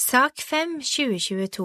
[0.00, 1.64] Sak 5 2022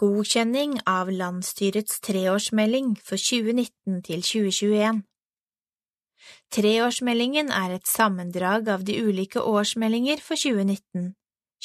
[0.00, 5.02] Godkjenning av landsstyrets treårsmelding for 2019 til 2021
[6.56, 11.12] Treårsmeldingen er et sammendrag av de ulike årsmeldinger for 2019,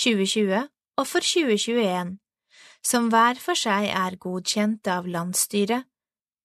[0.04, 0.68] 2020
[1.00, 2.11] og for 2021,
[2.84, 5.88] som hver for seg er godkjent av landsstyret,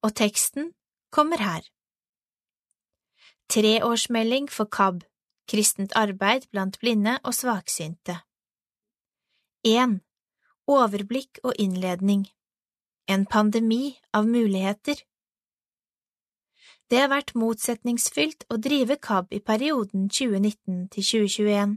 [0.06, 0.70] og teksten
[1.10, 1.66] kommer her.
[3.50, 5.02] Treårsmelding for KAB,
[5.50, 8.20] kristent arbeid blant blinde og svaksynte.
[9.66, 9.98] 1.
[10.70, 12.28] Overblikk og innledning
[13.10, 15.00] En pandemi av muligheter
[16.86, 21.74] Det har vært motsetningsfylt å drive KAB i perioden 2019 til 2021.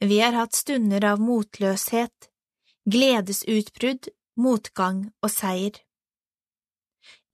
[0.00, 2.30] Vi har hatt stunder av motløshet,
[2.88, 4.08] gledesutbrudd,
[4.40, 5.76] motgang og seier.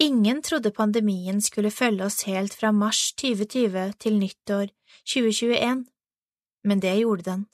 [0.02, 4.66] Ingen trodde pandemien skulle følge oss helt fra mars 2020 til nyttår
[5.07, 5.87] 2021,
[6.66, 7.51] men det gjorde den.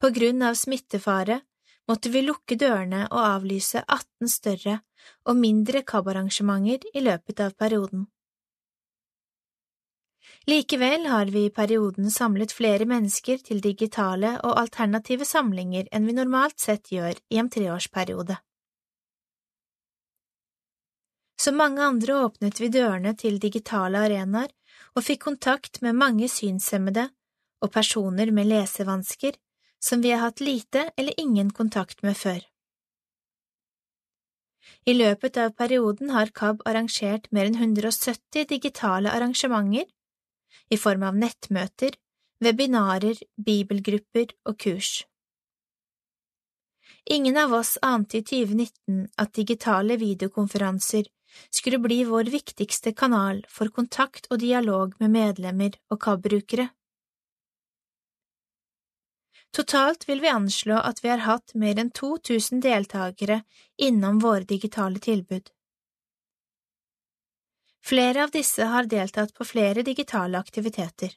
[0.00, 1.40] På grunn av smittefare
[1.88, 4.78] måtte vi lukke dørene og avlyse 18 større
[5.28, 8.06] og mindre KAB-arrangementer i løpet av perioden.
[10.48, 16.16] Likevel har vi i perioden samlet flere mennesker til digitale og alternative samlinger enn vi
[16.16, 18.38] normalt sett gjør i en treårsperiode.
[21.40, 24.48] Som mange andre åpnet vi dørene til digitale arenaer
[24.96, 27.06] og fikk kontakt med mange synshemmede
[27.60, 29.36] og personer med lesevansker
[29.80, 32.40] som vi har hatt lite eller ingen kontakt med før.
[34.86, 39.88] I løpet av perioden har KAB arrangert mer enn 170 digitale arrangementer
[40.70, 41.96] i form av nettmøter,
[42.40, 44.92] webinarer, bibelgrupper og kurs.
[47.10, 51.08] Ingen av oss ante i 2019 at digitale videokonferanser
[51.50, 56.68] skulle bli vår viktigste kanal for kontakt og dialog med medlemmer og KAB-brukere.
[59.50, 63.40] Totalt vil vi anslå at vi har hatt mer enn 2000 deltakere
[63.76, 65.50] innom våre digitale tilbud.
[67.82, 71.16] Flere av disse har deltatt på flere digitale aktiviteter.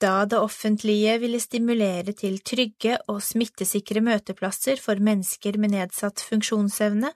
[0.00, 7.12] Da det offentlige ville stimulere til trygge og smittesikre møteplasser for mennesker med nedsatt funksjonsevne,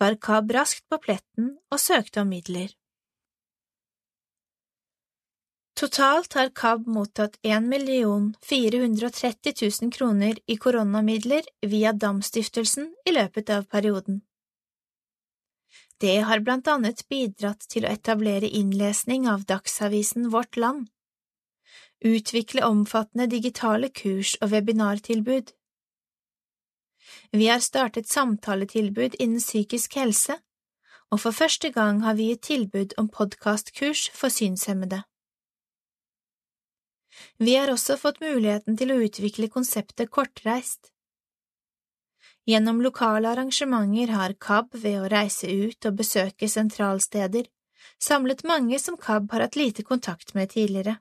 [0.00, 2.72] var KAB raskt på pletten og søkte om midler.
[5.78, 7.66] Totalt har KAB mottatt 1
[8.42, 9.52] 430
[9.82, 14.16] 000 kroner i koronamidler via Dam-stiftelsen i løpet av perioden.
[16.02, 20.88] Det har blant annet bidratt til å etablere innlesning av dagsavisen Vårt Land,
[22.02, 25.52] utvikle omfattende digitale kurs og webinartilbud.
[27.30, 30.40] Vi har startet samtaletilbud innen psykisk helse,
[31.14, 35.04] og for første gang har vi gitt tilbud om podkastkurs for synshemmede.
[37.38, 40.92] Vi har også fått muligheten til å utvikle konseptet kortreist.
[42.48, 47.50] Gjennom lokale arrangementer har KAB ved å reise ut og besøke sentralsteder
[48.02, 50.96] samlet mange som KAB har hatt lite kontakt med tidligere.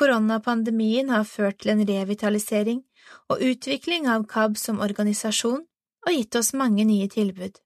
[0.00, 2.80] Koronapandemien har ført til en revitalisering
[3.28, 5.66] og utvikling av KAB som organisasjon
[6.06, 7.58] og gitt oss mange nye tilbud.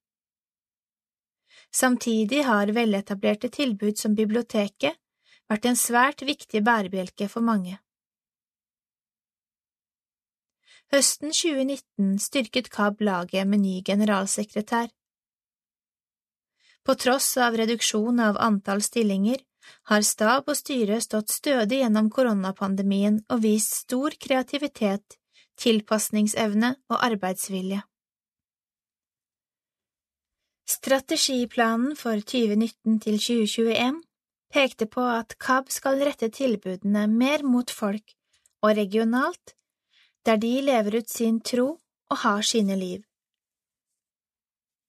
[1.74, 4.98] Samtidig har veletablerte tilbud som biblioteket
[5.50, 7.78] vært en svært viktig bærebjelke for mange.
[10.92, 14.92] Høsten 2019 styrket KAB laget med ny generalsekretær.
[16.84, 19.40] På tross av reduksjon av antall stillinger
[19.88, 25.16] har stab og styre stått stødig gjennom koronapandemien og vist stor kreativitet,
[25.60, 27.80] tilpasningsevne og arbeidsvilje.
[30.68, 34.02] Strategiplanen for 2019 til 2021
[34.54, 38.14] pekte på at KAB skal rette tilbudene mer mot folk
[38.64, 39.56] og regionalt,
[40.24, 43.02] der de lever ut sin tro og har sine liv.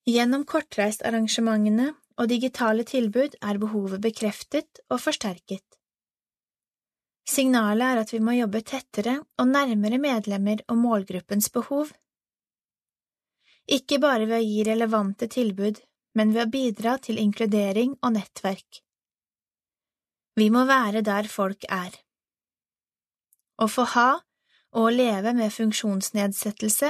[0.06, 1.90] Gjennom kortreistarrangementene
[2.22, 5.66] og digitale tilbud er behovet bekreftet og forsterket.
[7.26, 11.90] Signalet er at vi må jobbe tettere og nærmere medlemmer og målgruppens behov.
[13.66, 15.82] Ikke bare ved å gi relevante tilbud,
[16.14, 18.85] men ved å bidra til inkludering og nettverk.
[20.36, 21.94] Vi må være der folk er.
[23.56, 24.10] Å få ha
[24.76, 26.90] og leve med funksjonsnedsettelse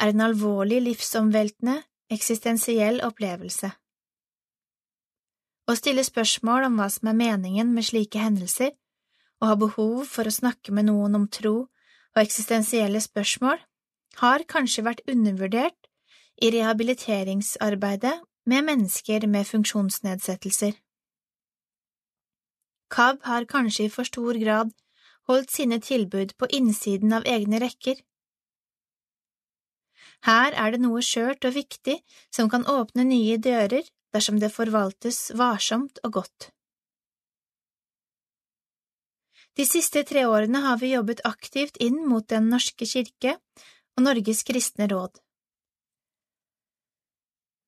[0.00, 1.78] er en alvorlig livsomveltende,
[2.12, 3.70] eksistensiell opplevelse.
[5.64, 8.74] Å stille spørsmål om hva som er meningen med slike hendelser,
[9.40, 13.56] og ha behov for å snakke med noen om tro og eksistensielle spørsmål,
[14.20, 15.88] har kanskje vært undervurdert
[16.44, 18.14] i rehabiliteringsarbeidet
[18.46, 20.76] med mennesker med funksjonsnedsettelser.
[22.94, 24.70] KAB har kanskje i for stor grad
[25.28, 27.98] holdt sine tilbud på innsiden av egne rekker.
[30.24, 31.98] Her er det noe skjørt og viktig
[32.32, 36.50] som kan åpne nye dører dersom det forvaltes varsomt og godt.
[39.54, 43.36] De siste tre årene har vi jobbet aktivt inn mot Den norske kirke
[43.94, 45.20] og Norges kristne råd.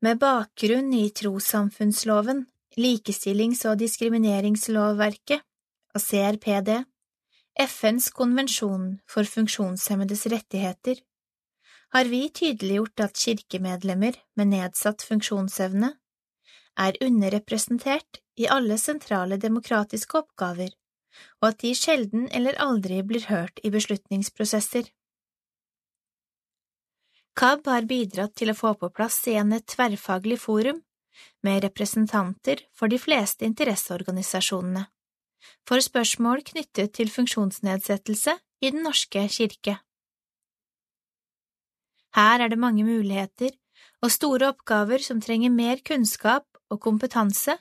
[0.02, 5.44] Med bakgrunn i trossamfunnsloven, likestillings- og diskrimineringslovverket
[5.94, 6.72] og CRPD,
[7.56, 11.00] FNs konvensjon for funksjonshemmedes rettigheter,
[11.94, 15.94] har vi tydeliggjort at kirkemedlemmer med nedsatt funksjonsevne
[16.76, 20.74] er underrepresentert i alle sentrale demokratiske oppgaver,
[21.40, 24.90] og at de sjelden eller aldri blir hørt i beslutningsprosesser.
[27.36, 30.82] KAB har bidratt til å få på plass igjen et tverrfaglig forum
[31.42, 34.86] med representanter for de fleste interesseorganisasjonene,
[35.68, 39.78] for spørsmål knyttet til funksjonsnedsettelse i Den norske kirke.
[42.16, 43.52] Her er det mange muligheter
[44.02, 47.58] og store oppgaver som trenger mer kunnskap og kompetanse,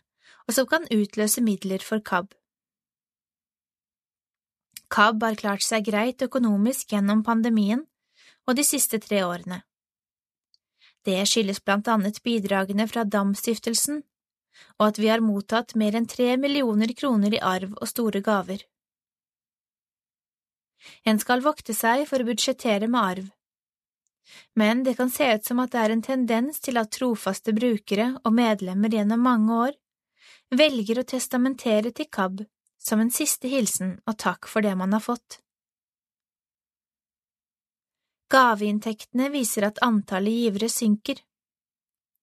[0.48, 2.34] og som kan utløse midler for KAB.
[4.94, 7.84] KAB har klart seg greit økonomisk gjennom pandemien,
[8.46, 9.64] og de siste tre årene.
[11.06, 14.02] Det skyldes blant annet bidragene fra Dam-stiftelsen,
[14.80, 18.64] og at vi har mottatt mer enn tre millioner kroner i arv og store gaver.
[21.06, 23.32] En skal vokte seg for å budsjettere med arv,
[24.54, 28.12] men det kan se ut som at det er en tendens til at trofaste brukere
[28.24, 29.76] og medlemmer gjennom mange år
[30.56, 32.46] velger å testamentere til KAB
[32.82, 35.42] som en siste hilsen og takk for det man har fått.
[38.32, 41.20] Gaveinntektene viser at antallet givere synker.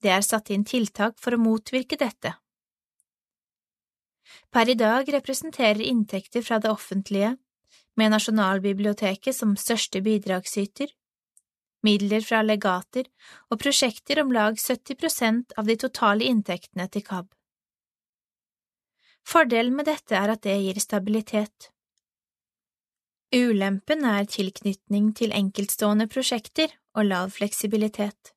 [0.03, 2.35] Det er satt inn tiltak for å motvirke dette.
[4.53, 7.37] Per i dag representerer inntekter fra det offentlige,
[7.97, 10.89] med Nasjonalbiblioteket som største bidragsyter,
[11.85, 13.09] midler fra legater
[13.51, 17.29] og prosjekter om lag 70 prosent av de totale inntektene til KAB.
[19.29, 21.71] Fordelen med dette er at det gir stabilitet.
[23.33, 28.35] Ulempen er tilknytning til enkeltstående prosjekter og lav fleksibilitet.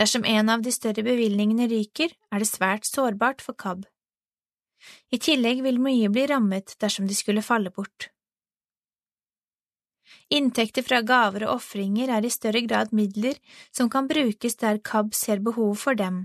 [0.00, 3.86] Dersom en av de større bevilgningene ryker, er det svært sårbart for KAB.
[5.14, 8.10] I tillegg vil mye bli rammet dersom de skulle falle bort.
[10.34, 13.38] Inntekter fra gaver og ofringer er i større grad midler
[13.70, 16.24] som kan brukes der KAB ser behov for dem,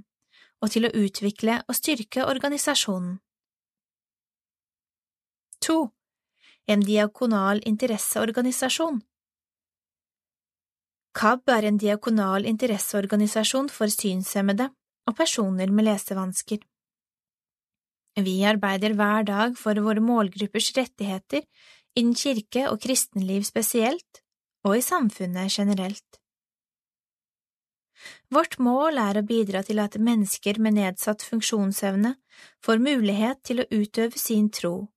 [0.66, 3.20] og til å utvikle og styrke organisasjonen.
[5.62, 5.84] 2
[6.68, 9.02] en diakonal interesseorganisasjon.
[11.14, 14.70] KAB er en diakonal interesseorganisasjon for synshemmede
[15.10, 16.64] og personer med lesevansker.
[18.24, 21.46] Vi arbeider hver dag for våre målgruppers rettigheter
[21.98, 24.22] innen kirke og kristenliv spesielt,
[24.64, 26.20] og i samfunnet generelt.
[28.34, 32.16] Vårt mål er å bidra til at mennesker med nedsatt funksjonsevne
[32.64, 34.88] får mulighet til å utøve sin tro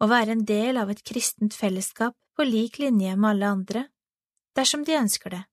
[0.00, 3.84] å være en del av et kristent fellesskap på lik linje med alle andre,
[4.56, 5.44] dersom de ønsker det.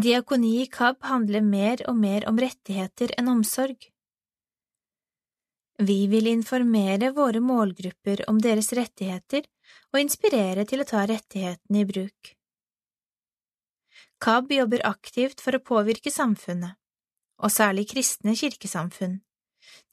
[0.00, 3.88] Diakoni i KAB handler mer og mer om rettigheter enn omsorg.
[5.80, 9.46] Vi vil informere våre målgrupper om deres rettigheter
[9.92, 12.34] og inspirere til å ta rettighetene i bruk.
[14.20, 16.76] KAB jobber aktivt for å påvirke samfunnet,
[17.40, 19.18] og særlig kristne kirkesamfunn,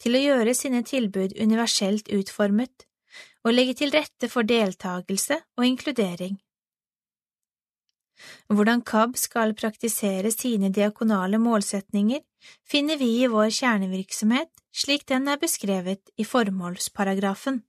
[0.01, 2.87] til å gjøre sine tilbud universelt utformet
[3.45, 6.37] og legge til rette for deltakelse og inkludering.
[8.49, 12.23] Hvordan KAB skal praktisere sine diakonale målsetninger,
[12.65, 17.61] finner vi i vår kjernevirksomhet slik den er beskrevet i formålsparagrafen.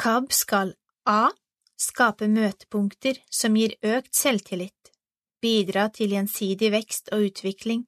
[0.00, 0.74] KAB skal
[1.06, 1.30] a.
[1.80, 4.92] skape møtepunkter som gir økt selvtillit,
[5.40, 7.84] bidra til gjensidig vekst og utvikling,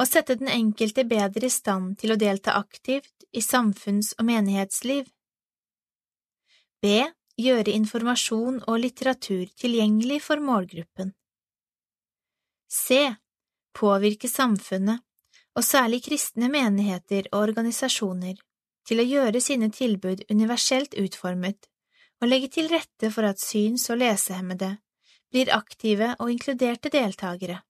[0.00, 5.10] og sette den enkelte bedre i stand til å delta aktivt i samfunns- og menighetsliv.
[6.82, 7.04] B.
[7.34, 11.10] Gjøre informasjon og litteratur tilgjengelig for målgruppen.
[12.70, 13.14] C.
[13.74, 15.02] Påvirke samfunnet,
[15.54, 18.38] og særlig kristne menigheter og organisasjoner,
[18.86, 21.68] til å gjøre sine tilbud universelt utformet
[22.22, 24.76] og legge til rette for at syns- og lesehemmede
[25.32, 27.62] blir aktive og inkluderte deltakere.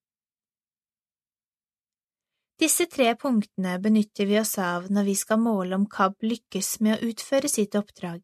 [2.61, 6.97] Disse tre punktene benytter vi oss av når vi skal måle om KAB lykkes med
[6.97, 8.21] å utføre sitt oppdrag.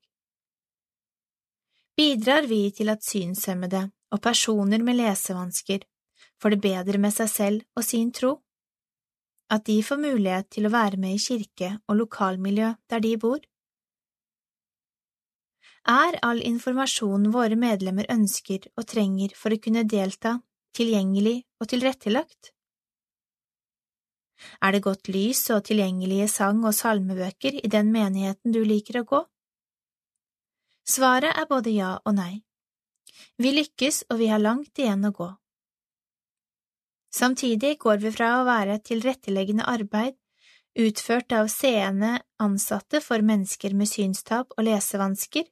[1.98, 5.82] Bidrar vi til at synshemmede og personer med lesevansker
[6.40, 8.38] får det bedre med seg selv og sin tro?
[9.50, 13.40] at de får mulighet til å være med i kirke og lokalmiljø der de bor?
[15.90, 20.36] Er all informasjon våre medlemmer ønsker og trenger for å kunne delta,
[20.76, 22.52] tilgjengelig og tilrettelagt?
[24.60, 29.06] Er det godt lys og tilgjengelige sang- og salmebøker i den menigheten du liker å
[29.08, 29.20] gå?
[30.86, 32.42] Svaret er både ja og nei.
[33.38, 35.28] Vi lykkes, og vi har langt igjen å gå.
[37.10, 40.16] Samtidig går vi fra å være et tilretteleggende arbeid
[40.78, 45.48] utført av seende ansatte for mennesker med synstap og lesevansker,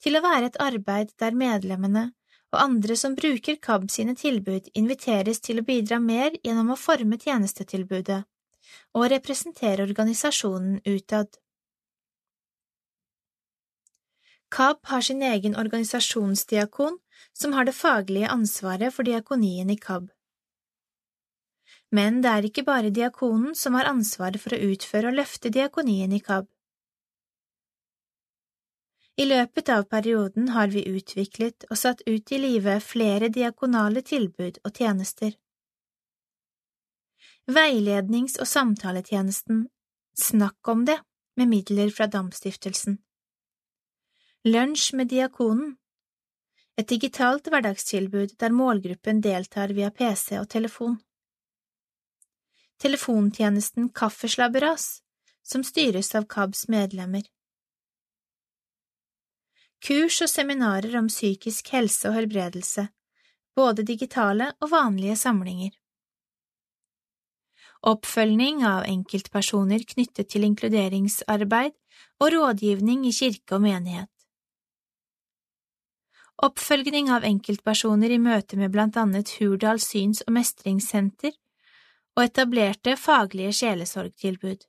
[0.00, 2.10] til å være et arbeid der medlemmene
[2.50, 7.18] og andre som bruker KAB sine tilbud, inviteres til å bidra mer gjennom å forme
[7.20, 8.24] tjenestetilbudet
[8.98, 11.30] og representere organisasjonen utad.
[14.50, 16.98] KAB har sin egen organisasjonsdiakon
[17.32, 20.08] som har det faglige ansvaret for diakonien i KAB.
[21.94, 26.12] Men det er ikke bare diakonen som har ansvaret for å utføre og løfte diakonien
[26.14, 26.50] i KAB.
[29.20, 34.60] I løpet av perioden har vi utviklet og satt ut i livet flere diakonale tilbud
[34.64, 35.34] og tjenester.
[37.50, 39.66] Veilednings- og samtaletjenesten
[40.20, 40.96] Snakk om det
[41.36, 42.96] med midler fra Damstiftelsen.
[44.48, 45.74] Lunsj med diakonen
[46.80, 50.96] Et digitalt hverdagstilbud der målgruppen deltar via PC og telefon.
[52.80, 55.02] Telefontjenesten Kaffeslabberas,
[55.44, 57.28] som styres av KABs medlemmer
[59.84, 62.86] kurs og seminarer om psykisk helse og helbredelse,
[63.56, 65.74] både digitale og vanlige samlinger.
[67.80, 71.72] Oppfølging av enkeltpersoner knyttet til inkluderingsarbeid
[72.20, 74.10] og rådgivning i kirke og menighet.
[76.44, 81.34] Oppfølging av enkeltpersoner i møte med blant annet Hurdal syns- og mestringssenter
[82.16, 84.64] og etablerte faglige sjelesorgtilbud.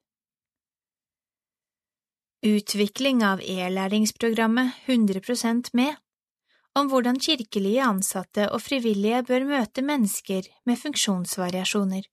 [2.44, 5.96] Utvikling av e-læringsprogrammet 100% med,
[6.74, 12.08] om hvordan kirkelige ansatte og frivillige bør møte mennesker med funksjonsvariasjoner.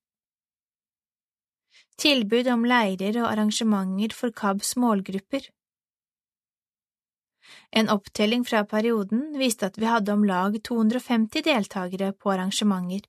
[1.96, 5.48] Tilbud om leirer og arrangementer for KABs målgrupper.
[7.72, 13.08] En opptelling fra perioden viste at vi hadde om lag 250 deltakere på arrangementer.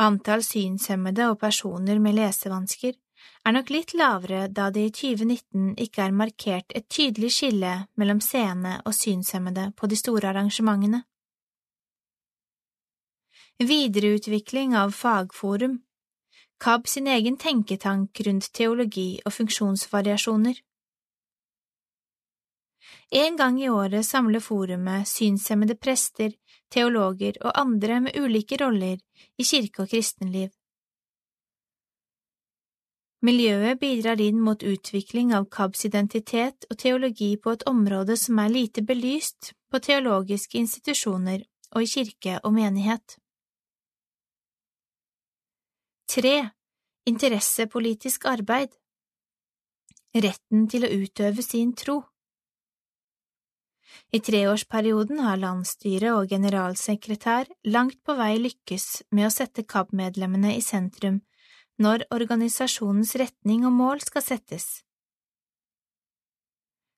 [0.00, 2.96] Antall synshemmede og personer med lesevansker
[3.44, 8.20] er nok litt lavere da det i 2019 ikke er markert et tydelig skille mellom
[8.20, 11.04] seende og synshemmede på de store arrangementene.
[13.62, 15.80] Videreutvikling av fagforum
[16.62, 20.60] KAB sin egen tenketank rundt teologi og funksjonsvariasjoner.
[23.10, 26.30] En gang i året samler forumet synshemmede prester,
[26.70, 29.00] teologer og andre med ulike roller
[29.36, 30.52] i kirke og kristenliv.
[33.22, 38.50] Miljøet bidrar inn mot utvikling av KABs identitet og teologi på et område som er
[38.50, 43.14] lite belyst på teologiske institusjoner og i kirke og menighet.
[46.10, 46.34] 3.
[47.06, 48.74] Interessepolitisk arbeid
[50.12, 52.00] Retten til å utøve sin tro
[54.10, 60.60] I treårsperioden har landsstyret og generalsekretær langt på vei lykkes med å sette KAB-medlemmene i
[60.60, 61.22] sentrum
[61.78, 64.82] når organisasjonens retning og mål skal settes.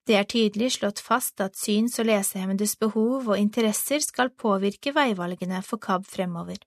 [0.04, 5.62] Det er tydelig slått fast at syns- og lesehemmedes behov og interesser skal påvirke veivalgene
[5.64, 6.59] for KAB fremover.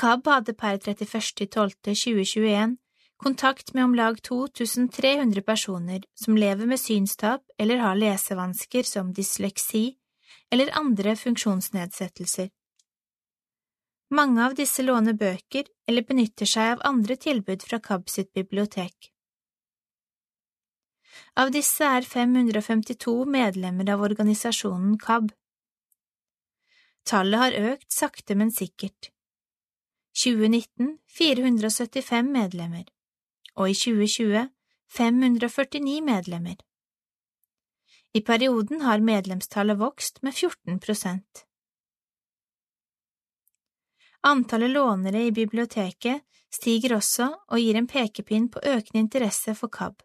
[0.00, 2.78] KAB hadde per 31.12.2021
[3.20, 9.98] kontakt med om lag 2300 personer som lever med synstap eller har lesevansker som dysleksi
[10.50, 12.48] eller andre funksjonsnedsettelser.
[14.10, 19.12] Mange av disse låner bøker eller benytter seg av andre tilbud fra KAB sitt bibliotek.
[21.38, 25.30] Av disse er 552 medlemmer av organisasjonen KAB.
[27.06, 29.12] Tallet har økt sakte, men sikkert.
[30.18, 32.88] 2019 475 medlemmer,
[33.54, 34.50] og i 2020
[34.90, 36.58] 549 medlemmer.
[38.12, 41.44] I perioden har medlemstallet vokst med 14 prosent.
[44.22, 46.22] Antallet lånere i biblioteket
[46.52, 50.02] stiger også og gir en pekepinn på økende interesse for KAB.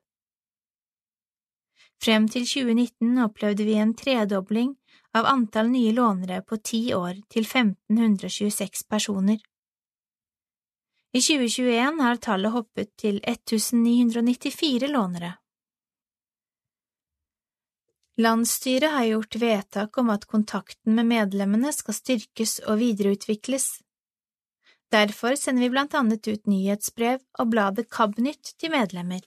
[2.03, 4.75] Frem til 2019 opplevde vi en tredobling
[5.15, 9.39] av antall nye lånere på ti år til 1526 personer.
[11.15, 15.31] I 2021 har tallet hoppet til 1994 lånere.
[18.19, 23.65] Landsstyret har gjort vedtak om at kontakten med medlemmene skal styrkes og videreutvikles.
[24.95, 29.23] Derfor sender vi blant annet ut nyhetsbrev og bladet KAB-nytt til medlemmer.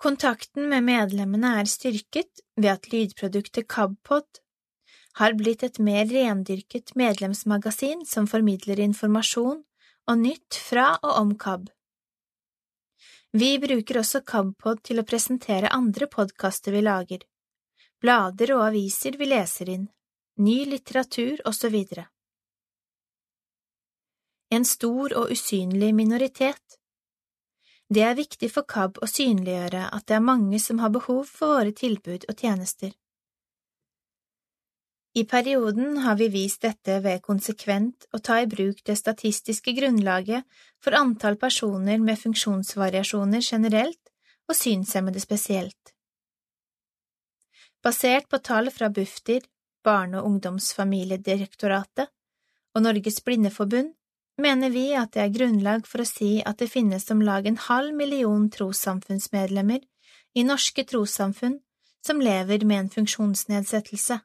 [0.00, 4.40] Kontakten med medlemmene er styrket ved at lydproduktet KABpod
[5.20, 9.62] har blitt et mer rendyrket medlemsmagasin som formidler informasjon
[10.06, 11.70] og nytt fra og om KAB.
[13.36, 17.24] Vi bruker også KABpod til å presentere andre podkaster vi lager,
[18.00, 19.88] blader og aviser vi leser inn,
[20.40, 21.80] ny litteratur osv.
[24.50, 26.76] En stor og usynlig minoritet
[27.88, 31.54] det er viktig for KAB å synliggjøre at det er mange som har behov for
[31.54, 32.90] våre tilbud og tjenester.
[35.16, 40.44] I perioden har vi vist dette ved konsekvent å ta i bruk det statistiske grunnlaget
[40.82, 44.12] for antall personer med funksjonsvariasjoner generelt
[44.50, 45.94] og synshemmede spesielt.
[47.80, 49.46] Basert på tall fra Bufdir,
[49.86, 52.10] Barne- og ungdomsfamiliedirektoratet
[52.74, 53.94] og Norges Blindeforbund
[54.38, 57.58] mener vi at det er grunnlag for å si at det finnes om lag en
[57.68, 59.80] halv million trossamfunnsmedlemmer
[60.36, 61.58] i norske trossamfunn
[62.06, 64.20] som lever med en funksjonsnedsettelse.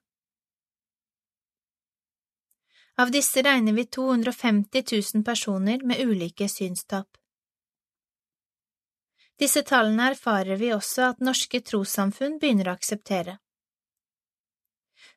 [3.02, 4.84] Av disse regner vi 250
[5.16, 7.08] 000 personer med ulike synstap.
[9.40, 13.40] Disse tallene erfarer vi også at norske trossamfunn begynner å akseptere.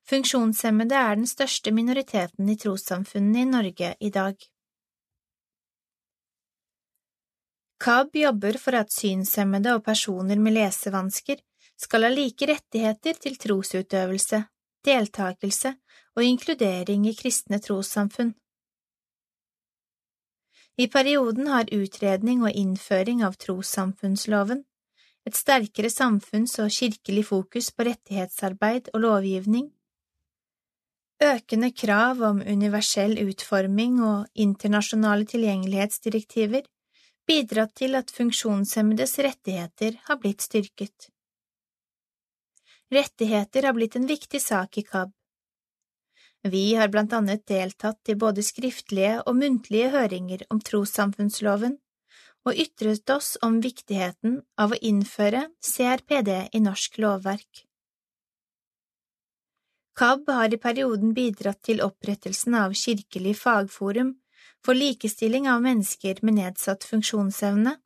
[0.08, 4.36] Funksjonshemmede er den største minoriteten i trossamfunnene i Norge i dag.
[7.84, 11.42] KAB jobber for at synshemmede og personer med lesevansker
[11.76, 14.38] skal ha like rettigheter til trosutøvelse,
[14.88, 15.74] deltakelse
[16.16, 18.32] og inkludering i kristne trossamfunn.
[20.80, 24.64] I perioden har utredning og innføring av trossamfunnsloven,
[25.28, 29.68] et sterkere samfunns- og kirkelig fokus på rettighetsarbeid og lovgivning,
[31.22, 36.64] økende krav om universell utforming og internasjonale tilgjengelighetsdirektiver
[37.28, 41.10] bidratt til at funksjonshemmedes rettigheter har blitt styrket.
[42.92, 45.12] Rettigheter har blitt en viktig sak i KAB.
[46.44, 51.78] Vi har blant annet deltatt i både skriftlige og muntlige høringer om trossamfunnsloven
[52.44, 57.64] og ytret oss om viktigheten av å innføre CRPD i norsk lovverk.
[59.96, 64.12] KAB har i perioden bidratt til opprettelsen av Kirkelig fagforum
[64.64, 67.76] for likestilling av mennesker med nedsatt funksjonsevne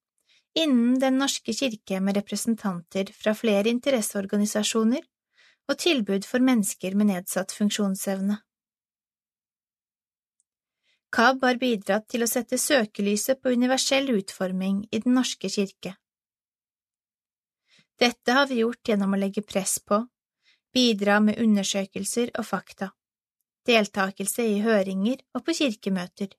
[0.59, 5.03] innen Den norske kirke med representanter fra flere interesseorganisasjoner
[5.69, 8.39] og tilbud for mennesker med nedsatt funksjonsevne.
[11.15, 15.95] KAB har bidratt til å sette søkelyset på universell utforming i Den norske kirke.
[17.99, 20.03] Dette har vi gjort gjennom å legge press på,
[20.75, 22.93] bidra med undersøkelser og fakta,
[23.67, 26.37] deltakelse i høringer og på kirkemøter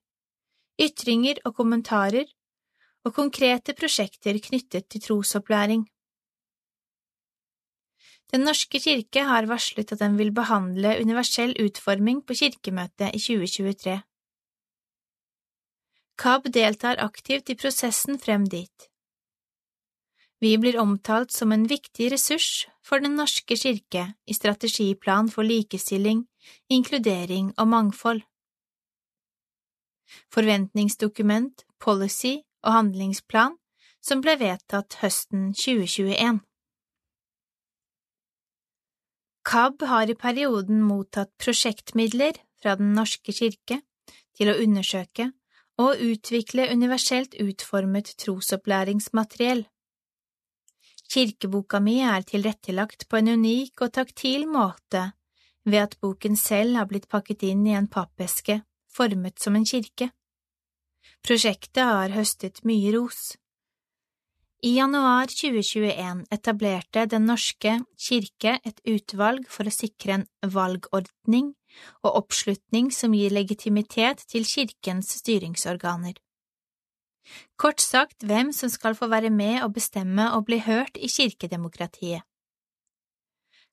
[0.80, 2.26] ytringer og kommentarer,
[3.04, 5.86] og konkrete prosjekter knyttet til trosopplæring.
[8.30, 13.96] Den norske kirke har varslet at den vil behandle universell utforming på kirkemøtet i 2023.
[16.20, 18.86] KAB deltar aktivt i prosessen frem dit.
[20.40, 26.24] Vi blir omtalt som en viktig ressurs for Den norske kirke i strategiplan for likestilling,
[26.70, 28.22] inkludering og mangfold
[30.34, 33.56] forventningsdokument, policy og handlingsplan
[34.04, 36.40] som ble vedtatt høsten 2021.
[39.50, 43.80] KAB har i perioden mottatt prosjektmidler fra Den norske kirke
[44.36, 45.30] til å undersøke
[45.80, 49.64] og utvikle universelt utformet trosopplæringsmateriell.
[51.10, 55.08] Kirkeboka mi er tilrettelagt på en unik og taktil måte
[55.64, 60.10] ved at boken selv har blitt pakket inn i en pappeske formet som en kirke.
[61.26, 63.36] Prosjektet har høstet mye ros.
[64.60, 71.54] I januar 2021 etablerte Den norske kirke et utvalg for å sikre en valgordning
[72.02, 76.18] og oppslutning som gir legitimitet til kirkens styringsorganer.
[77.56, 82.26] Kort sagt hvem som skal få være med og bestemme og bli hørt i kirkedemokratiet.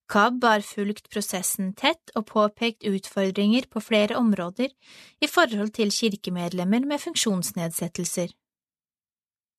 [0.07, 4.71] KAB har fulgt prosessen tett og påpekt utfordringer på flere områder
[5.19, 8.31] i forhold til kirkemedlemmer med funksjonsnedsettelser.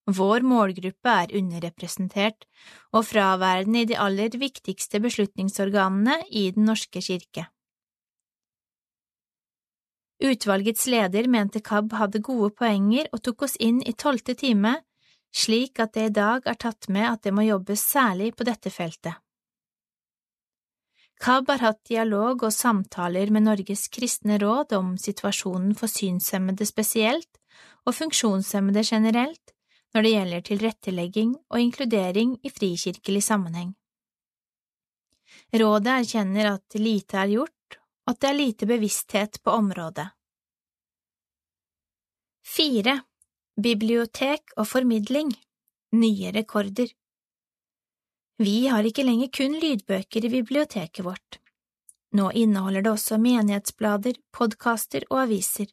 [0.09, 2.47] Vår målgruppe er underrepresentert
[2.97, 7.45] og fraværende i de aller viktigste beslutningsorganene i Den norske kirke.
[10.25, 14.79] Utvalgets leder mente KAB hadde gode poenger og tok oss inn i tolvte time,
[15.31, 18.73] slik at det i dag er tatt med at det må jobbes særlig på dette
[18.73, 19.21] feltet.
[21.19, 27.41] KAB har hatt dialog og samtaler med Norges kristne råd om situasjonen for synshemmede spesielt
[27.87, 29.55] og funksjonshemmede generelt
[29.95, 33.73] når det gjelder tilrettelegging og inkludering i frikirkelig sammenheng.
[35.59, 40.07] Rådet erkjenner at lite er gjort, og at det er lite bevissthet på området.
[42.45, 43.01] Fire.
[43.59, 45.33] Bibliotek og formidling
[45.99, 46.93] Nye rekorder
[48.39, 51.41] Vi har ikke lenger kun lydbøker i biblioteket vårt.
[52.15, 55.67] Nå inneholder det også menighetsblader, podkaster og aviser.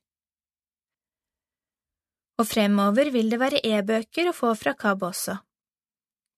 [2.42, 5.38] Og fremover vil det være e-bøker å få fra KAB også.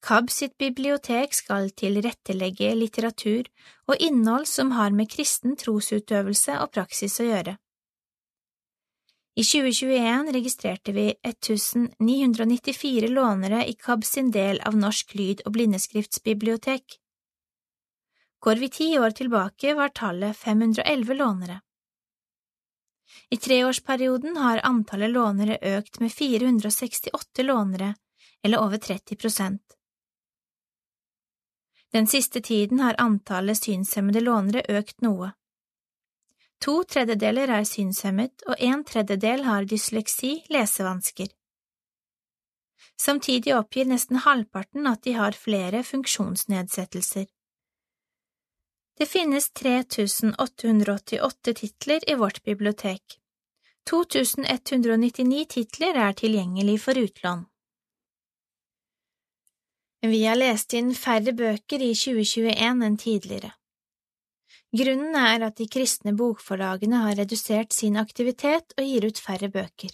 [0.05, 3.47] KAB sitt bibliotek skal tilrettelegge litteratur
[3.87, 7.55] og innhold som har med kristen trosutøvelse og praksis å gjøre.
[9.37, 16.95] I 2021 registrerte vi 1994 lånere i KAB sin del av Norsk lyd- og blindeskriftsbibliotek.
[18.39, 21.59] Går vi ti år tilbake, var tallet 511 lånere.
[23.29, 27.93] I treårsperioden har antallet lånere økt med 468 lånere,
[28.43, 29.77] eller over 30 prosent.
[31.93, 35.31] Den siste tiden har antallet synshemmede lånere økt noe.
[36.65, 41.27] To tredjedeler er synshemmet, og en tredjedel har dysleksi, lesevansker.
[42.97, 47.27] Samtidig oppgir nesten halvparten at de har flere funksjonsnedsettelser.
[48.97, 53.19] Det finnes 3888 titler i vårt bibliotek.
[53.89, 57.45] 2199 titler er tilgjengelig for utlån.
[60.01, 63.51] Vi har lest inn færre bøker i 2021 enn tidligere.
[64.77, 69.93] Grunnen er at de kristne bokforlagene har redusert sin aktivitet og gir ut færre bøker.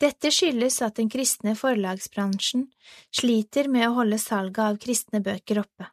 [0.00, 2.68] Dette skyldes at den kristne forlagsbransjen
[3.14, 5.90] sliter med å holde salget av kristne bøker oppe.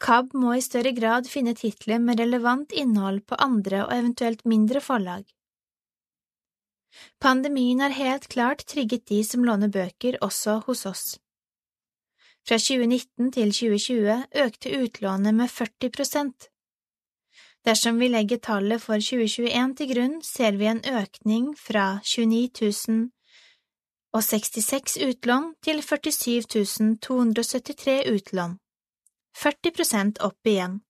[0.00, 4.80] KAB må i større grad finne titler med relevant innhold på andre og eventuelt mindre
[4.84, 5.26] forlag.
[7.20, 11.04] Pandemien har helt klart trigget de som låner bøker også hos oss.
[12.46, 16.48] Fra 2019 til 2020 økte utlånet med 40 prosent.
[17.64, 23.10] Dersom vi legger tallet for 2021 til grunn, ser vi en økning fra 29
[24.16, 28.56] 066 utlån til 47 273 utlån,
[29.36, 30.80] 40 prosent opp igjen.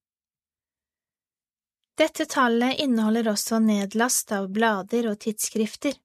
[2.00, 5.98] Dette tallet inneholder også nedlast av blader og tidsskrifter.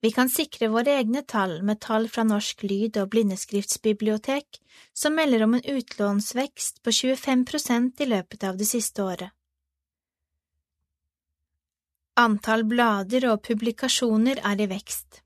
[0.00, 4.60] Vi kan sikre våre egne tall med tall fra Norsk lyd- og blindeskriftsbibliotek,
[4.92, 9.30] som melder om en utlånsvekst på 25 prosent i løpet av det siste året.
[12.20, 15.24] Antall blader og publikasjoner er i vekst.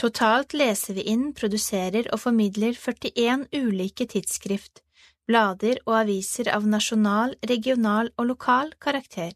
[0.00, 4.82] Totalt leser vi inn, produserer og formidler 41 ulike tidsskrift,
[5.30, 9.30] blader og aviser av nasjonal, regional og lokal karakter.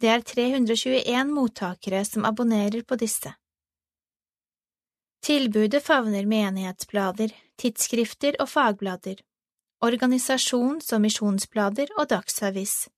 [0.00, 3.34] Det er 321 mottakere som abonnerer på disse.
[5.20, 9.20] Tilbudet favner menighetsblader, tidsskrifter og fagblader,
[9.84, 12.88] organisasjons- og misjonsblader og dagsavis.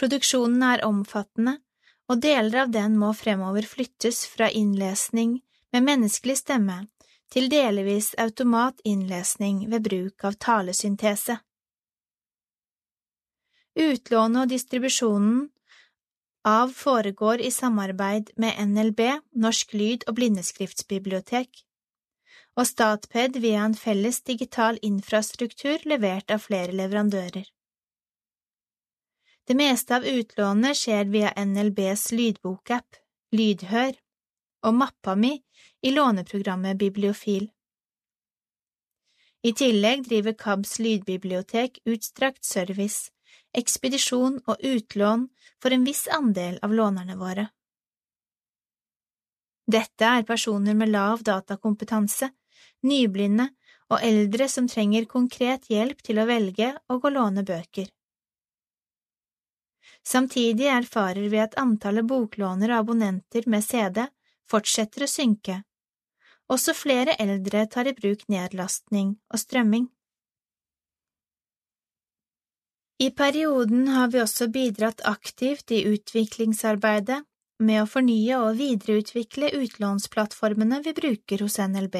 [0.00, 1.58] Produksjonen er omfattende,
[2.08, 5.40] og deler av den må fremover flyttes fra innlesning
[5.74, 6.78] med menneskelig stemme
[7.32, 11.40] til delvis automatinnlesning ved bruk av talesyntese.
[13.76, 15.48] Utlånet og distribusjonen
[16.48, 19.00] av foregår i samarbeid med NLB,
[19.36, 21.64] Norsk lyd- og blindeskriftsbibliotek,
[22.56, 27.44] og Statped via en felles digital infrastruktur levert av flere leverandører.
[29.46, 32.96] Det meste av utlånet skjer via NLBs lydbokapp,
[33.36, 33.92] Lydhør,
[34.64, 35.34] og mappa mi
[35.82, 37.50] i låneprogrammet Bibliofil.
[39.46, 43.12] I tillegg driver KABs lydbibliotek utstrakt service,
[43.56, 45.26] ekspedisjon og utlån
[45.62, 47.48] for en viss andel av lånerne våre.
[49.66, 52.30] Dette er personer med lav datakompetanse,
[52.86, 53.48] nyblinde
[53.90, 57.88] og eldre som trenger konkret hjelp til å velge og å låne bøker.
[60.06, 64.04] Samtidig erfarer vi at antallet boklånere og abonnenter med CD
[64.50, 65.62] fortsetter å synke.
[66.46, 69.88] Også flere eldre tar i bruk nedlastning og strømming.
[72.98, 77.18] I perioden har vi også bidratt aktivt i utviklingsarbeidet
[77.60, 81.98] med å fornye og videreutvikle utlånsplattformene vi bruker hos NLB.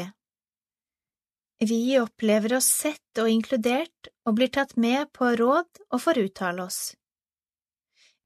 [1.69, 6.65] Vi opplever oss sett og inkludert og blir tatt med på råd og får uttale
[6.65, 6.81] oss.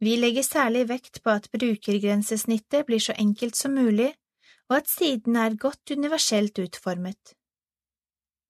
[0.00, 4.12] Vi legger særlig vekt på at brukergrensesnittet blir så enkelt som mulig,
[4.70, 7.34] og at siden er godt universelt utformet.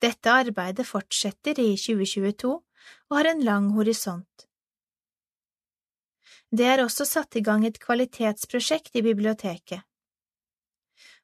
[0.00, 2.58] Dette arbeidet fortsetter i 2022
[3.10, 4.46] og har en lang horisont.
[6.50, 9.84] Det er også satt i gang et kvalitetsprosjekt i biblioteket.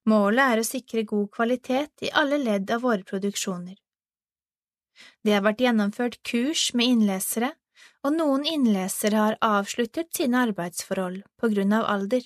[0.07, 3.75] Målet er å sikre god kvalitet i alle ledd av våre produksjoner.
[5.25, 7.51] Det har vært gjennomført kurs med innlesere,
[8.07, 12.23] og noen innlesere har avsluttet sine arbeidsforhold på grunn av alder.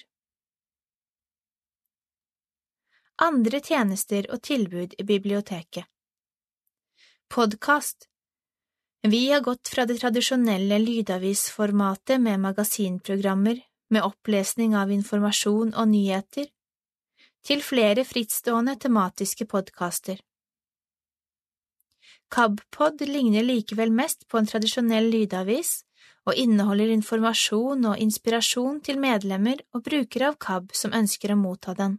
[3.20, 5.88] Andre tjenester og tilbud i biblioteket
[7.30, 8.08] Podkast
[9.02, 13.60] Vi har gått fra det tradisjonelle lydavisformatet med magasinprogrammer
[13.90, 16.50] med opplesning av informasjon og nyheter,
[17.40, 20.20] til flere frittstående tematiske podkaster.
[22.30, 25.80] KABpod ligner likevel mest på en tradisjonell lydavis
[26.28, 31.72] og inneholder informasjon og inspirasjon til medlemmer og brukere av KAB som ønsker å motta
[31.74, 31.96] den.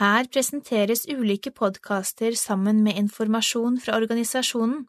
[0.00, 4.86] Her presenteres ulike podkaster sammen med informasjon fra organisasjonen.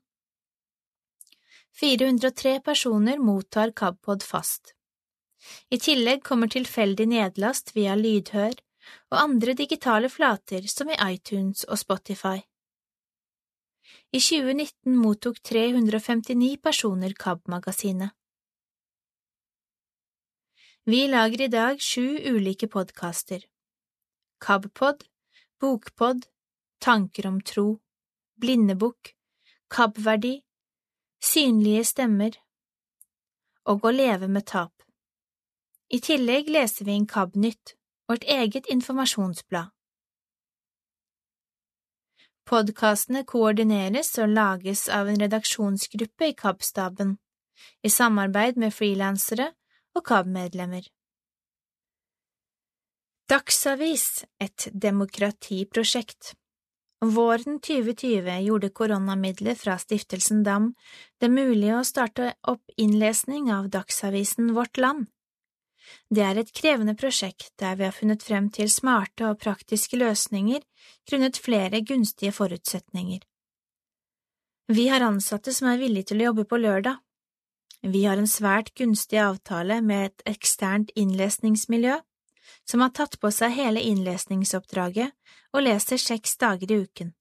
[1.79, 4.75] 403 personer mottar KABpod fast.
[5.69, 8.53] I tillegg kommer tilfeldig nedlast via lydhør
[9.12, 12.43] og andre digitale flater som i iTunes og Spotify.
[14.13, 18.13] I 2019 mottok 359 personer KAB-magasinet.
[20.86, 23.41] Vi lager i dag sju ulike podkaster.
[24.43, 25.05] KABpod,
[25.59, 26.25] Bokpod,
[26.83, 27.79] Tanker om tro,
[28.38, 29.15] Blindebukk,
[29.71, 30.36] KAB-verdi,
[31.23, 32.36] Synlige stemmer
[33.71, 34.73] og Å leve med tap.
[35.88, 37.77] I tillegg leser vi Inkab-nytt,
[38.12, 39.71] vårt eget informasjonsblad.
[42.43, 47.15] Podkastene koordineres og lages av en redaksjonsgruppe i KAB-staben,
[47.88, 49.53] i samarbeid med frilansere
[49.95, 50.91] og KAB-medlemmer.
[53.31, 56.36] Dagsavis, et demokratiprosjekt
[57.04, 60.70] Våren 2020 gjorde koronamidler fra Stiftelsen DAM
[61.20, 65.10] det mulig å starte opp innlesning av dagsavisen Vårt Land
[66.13, 70.63] det er et krevende prosjekt der vi har funnet frem til smarte og praktiske løsninger
[71.10, 73.22] grunnet flere gunstige forutsetninger.
[74.72, 77.02] Vi har ansatte som er villige til å jobbe på lørdag.
[77.84, 82.00] Vi har en svært gunstig avtale med et eksternt innlesningsmiljø
[82.69, 85.13] som har tatt på seg hele innlesningsoppdraget
[85.53, 87.13] og leser seks dager i uken.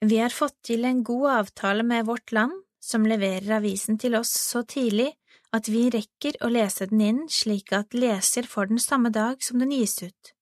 [0.00, 4.32] Vi har fått til en god avtale med Vårt Land, som leverer avisen til oss
[4.32, 5.10] så tidlig
[5.52, 9.58] at vi rekker å lese den inn slik at leser får den samme dag som
[9.60, 10.34] den gis ut.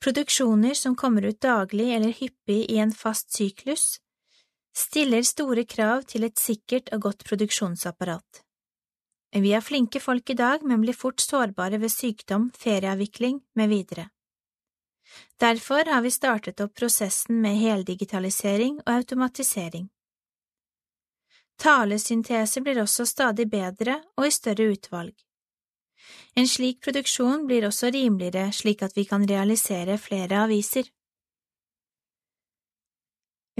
[0.00, 3.98] Produksjoner som kommer ut daglig eller hyppig i en fast syklus,
[4.72, 8.44] stiller store krav til et sikkert og godt produksjonsapparat.
[9.32, 14.08] Vi har flinke folk i dag, men blir fort sårbare ved sykdom, ferieavvikling med videre.
[15.36, 19.88] Derfor har vi startet opp prosessen med heldigitalisering og automatisering.
[21.60, 25.14] Talesyntese blir også stadig bedre og i større utvalg.
[26.34, 30.88] En slik produksjon blir også rimeligere slik at vi kan realisere flere aviser.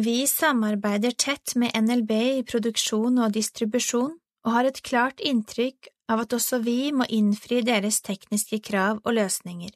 [0.00, 6.24] Vi samarbeider tett med NLB i produksjon og distribusjon og har et klart inntrykk av
[6.24, 9.70] at også vi må innfri deres tekniske krav og løsninger.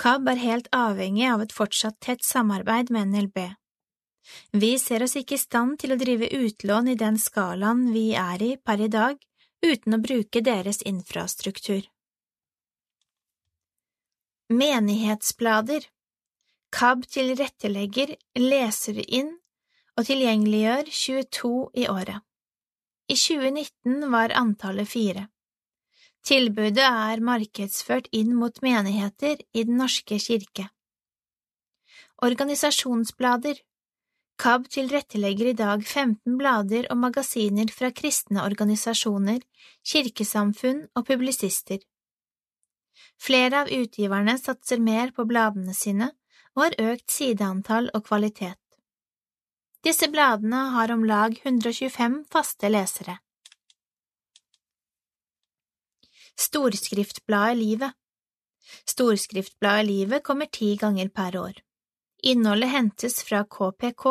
[0.00, 3.38] KAB er helt avhengig av et fortsatt tett samarbeid med NLB.
[4.52, 8.42] Vi ser oss ikke i stand til å drive utlån i den skalaen vi er
[8.42, 9.20] i per i dag,
[9.64, 11.86] uten å bruke deres infrastruktur.
[14.52, 15.86] Menighetsblader
[16.76, 19.32] KAB tilrettelegger, leser inn
[19.96, 22.25] og tilgjengeliggjør 22 i året.
[23.08, 25.28] I 2019 var antallet fire.
[26.26, 30.66] Tilbudet er markedsført inn mot menigheter i Den norske kirke.
[32.26, 33.60] Organisasjonsblader
[34.42, 39.38] KAB tilrettelegger i dag 15 blader og magasiner fra kristne organisasjoner,
[39.86, 41.78] kirkesamfunn og publisister.
[43.22, 46.10] Flere av utgiverne satser mer på bladene sine
[46.56, 48.58] og har økt sideantall og kvalitet.
[49.86, 53.20] Disse bladene har om lag 125 faste lesere.
[56.36, 57.94] Storskriftbladet Livet
[58.90, 61.60] Storskriftbladet Livet kommer ti ganger per år.
[62.22, 64.08] Innholdet hentes fra KPK.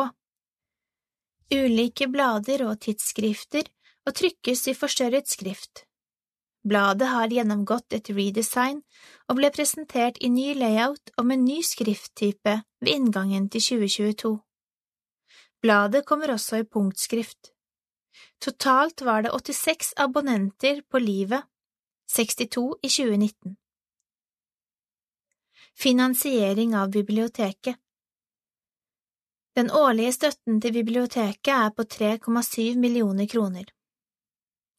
[1.51, 3.67] Ulike blader og tidsskrifter
[4.07, 5.83] og trykkes i forstørret skrift.
[6.63, 8.79] Bladet har gjennomgått et redesign
[9.27, 14.37] og ble presentert i ny layout og med ny skrifttype ved inngangen til 2022.
[15.61, 17.51] Bladet kommer også i punktskrift.
[18.39, 21.43] Totalt var det 86 abonnenter på Livet,
[22.11, 23.55] 62 i 2019.
[25.75, 27.75] Finansiering av biblioteket
[29.55, 33.65] Den årlige støtten til biblioteket er på 3,7 millioner kroner.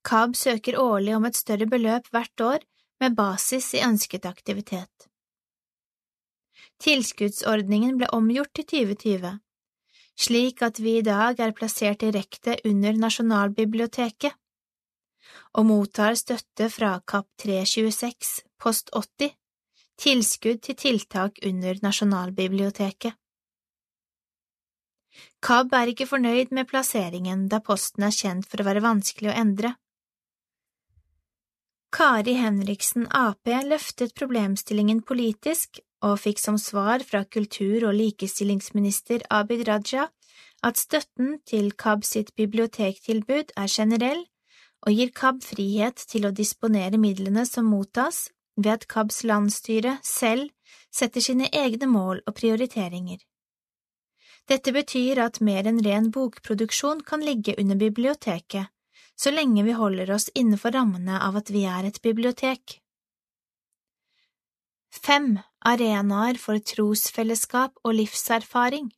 [0.06, 2.64] KAB søker årlig om et større beløp hvert år
[3.00, 5.08] med basis i ønsket aktivitet.
[6.80, 9.32] Tilskuddsordningen ble omgjort til 2020,
[10.16, 14.36] slik at vi i dag er plassert direkte under Nasjonalbiblioteket
[15.56, 19.34] og mottar støtte fra KAP 326 post 80
[19.96, 23.14] Tilskudd til tiltak under Nasjonalbiblioteket.
[25.40, 29.36] KAB er ikke fornøyd med plasseringen da posten er kjent for å være vanskelig å
[29.40, 29.72] endre.
[31.96, 39.66] Kari Henriksen Ap løftet problemstillingen politisk og fikk som svar fra kultur- og likestillingsminister Abid
[39.68, 40.08] Raja
[40.62, 44.24] at støtten til KAB sitt bibliotektilbud er generell
[44.86, 50.50] og gir KAB frihet til å disponere midlene som mottas ved at KABs landsstyre selv
[50.92, 53.18] setter sine egne mål og prioriteringer.
[54.46, 58.70] Dette betyr at mer enn ren bokproduksjon kan ligge under biblioteket,
[59.16, 62.78] så lenge vi holder oss innenfor rammene av at vi er et bibliotek.
[64.90, 68.92] Fem arenaer for trosfellesskap og livserfaring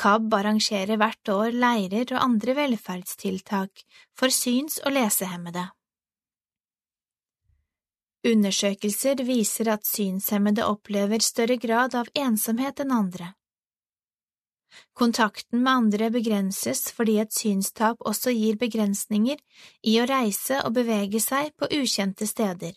[0.00, 3.84] KAB arrangerer hvert år leirer og andre velferdstiltak
[4.18, 5.68] for syns- og lesehemmede.
[8.26, 13.32] Undersøkelser viser at synshemmede opplever større grad av ensomhet enn andre.
[14.96, 19.42] Kontakten med andre begrenses fordi et synstap også gir begrensninger
[19.90, 22.72] i å reise og bevege seg på ukjente steder.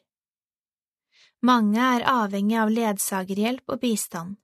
[1.46, 4.38] Mange er avhengig av ledsagerhjelp og bistand.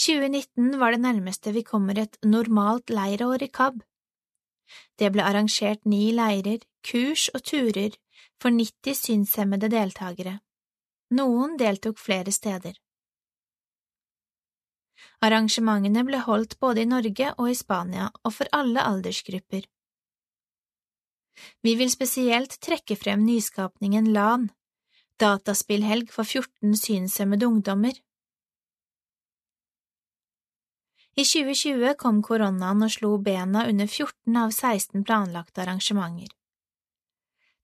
[0.00, 3.82] 2019 var det nærmeste vi kommer et normalt leirår i KAB.
[4.96, 7.98] Det ble arrangert ni leirer, kurs og turer
[8.40, 10.38] for 90 synshemmede deltakere.
[11.12, 12.78] Noen deltok flere steder.
[15.22, 19.68] Arrangementene ble holdt både i Norge og i Spania, og for alle aldersgrupper.
[21.62, 24.48] Vi vil spesielt trekke frem nyskapningen LAN,
[25.22, 27.94] dataspillhelg for 14 synshemmede ungdommer.
[31.14, 36.30] I 2020 kom koronaen og slo bena under 14 av 16 planlagte arrangementer.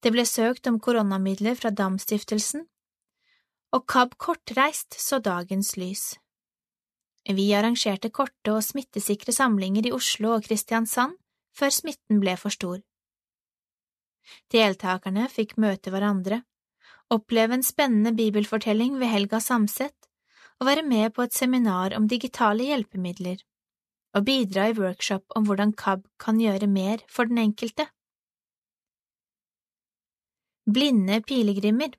[0.05, 2.67] Det ble søkt om koronamidler fra Dam-stiftelsen,
[3.75, 6.05] og KAB Kortreist så dagens lys.
[7.29, 11.19] Vi arrangerte korte og smittesikre samlinger i Oslo og Kristiansand
[11.57, 12.79] før smitten ble for stor.
[14.53, 16.43] Deltakerne fikk møte hverandre,
[17.15, 20.09] oppleve en spennende bibelfortelling ved Helga Samset
[20.59, 23.39] og være med på et seminar om digitale hjelpemidler,
[24.15, 27.87] og bidra i workshop om hvordan KAB kan gjøre mer for den enkelte.
[30.69, 31.95] Blinde pilegrimer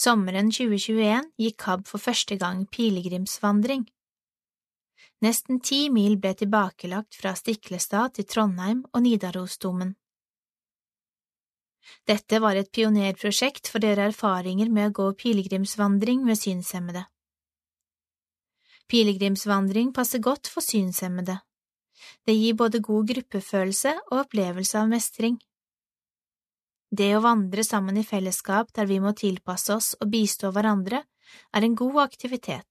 [0.00, 3.82] Sommeren 2021 gikk KAB for første gang pilegrimsvandring.
[5.20, 9.96] Nesten ti mil ble tilbakelagt fra Stiklestad til Trondheim og Nidarosdomen.
[12.08, 17.04] Dette var et pionerprosjekt for dere erfaringer med å gå pilegrimsvandring med synshemmede.
[18.90, 21.38] Pilegrimsvandring passer godt for synshemmede.
[22.26, 25.38] Det gir både god gruppefølelse og opplevelse av mestring.
[26.90, 31.04] Det å vandre sammen i fellesskap der vi må tilpasse oss og bistå hverandre,
[31.54, 32.66] er en god aktivitet.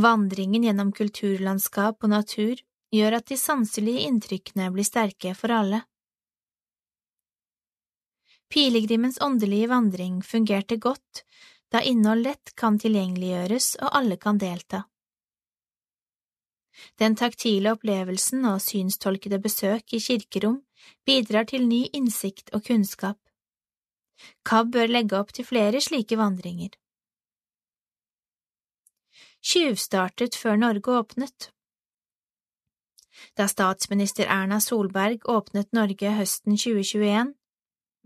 [0.00, 2.62] Vandringen gjennom kulturlandskap og natur
[2.94, 5.82] gjør at de sanselige inntrykkene blir sterke for alle.
[8.50, 11.24] Pilegrimens åndelige vandring fungerte godt,
[11.70, 14.84] da innhold lett kan tilgjengeliggjøres og alle kan delta.
[16.98, 20.60] Den taktile opplevelsen og synstolkede besøk i kirkerom
[21.06, 23.18] bidrar til ny innsikt og kunnskap.
[24.44, 26.74] KAB bør legge opp til flere slike vandringer.
[29.40, 31.50] Tjuvstartet før Norge åpnet
[33.38, 37.32] Da statsminister Erna Solberg åpnet Norge høsten 2021,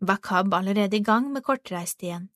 [0.07, 2.29] var KAB allerede i gang med kortreist igjen.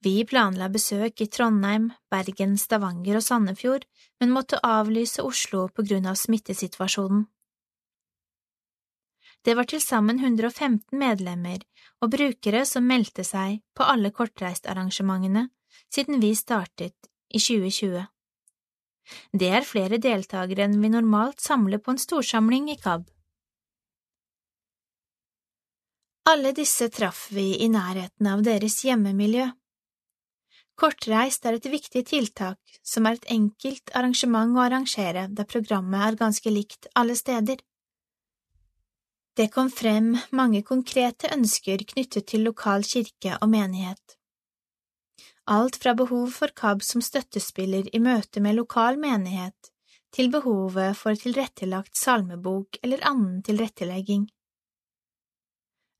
[0.00, 3.84] Vi planla besøk i Trondheim, Bergen, Stavanger og Sandefjord,
[4.20, 7.26] men måtte avlyse Oslo på grunn av smittesituasjonen.
[9.44, 11.60] Det var til sammen 115 medlemmer
[12.00, 15.46] og brukere som meldte seg på alle kortreistarrangementene
[15.92, 16.96] siden vi startet
[17.28, 18.04] i 2020.
[19.32, 23.08] Det er flere deltakere enn vi normalt samler på en storsamling i KAB.
[26.30, 29.48] Alle disse traff vi i nærheten av deres hjemmemiljø.
[30.78, 36.20] Kortreist er et viktig tiltak som er et enkelt arrangement å arrangere der programmet er
[36.22, 37.58] ganske likt alle steder.
[39.34, 44.18] Det kom frem mange konkrete ønsker knyttet til lokal kirke og menighet.
[45.50, 49.72] Alt fra behov for KAB som støttespiller i møte med lokal menighet,
[50.14, 54.28] til behovet for tilrettelagt salmebok eller annen tilrettelegging.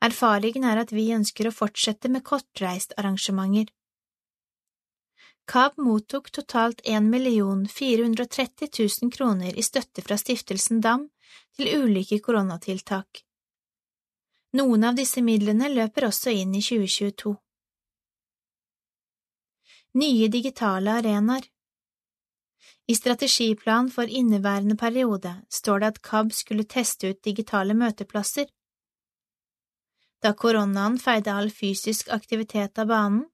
[0.00, 3.68] Erfaringen er at vi ønsker å fortsette med kortreistarrangementer.
[5.50, 7.10] KAB mottok totalt 1
[7.68, 11.08] 430 000 kroner i støtte fra Stiftelsen DAM
[11.56, 13.24] til ulike koronatiltak.
[14.56, 17.34] Noen av disse midlene løper også inn i 2022.
[20.00, 21.48] Nye digitale arenaer
[22.86, 28.46] I strategiplan for inneværende periode står det at KAB skulle teste ut digitale møteplasser.
[30.20, 33.24] Da koronaen feide all fysisk aktivitet av banen,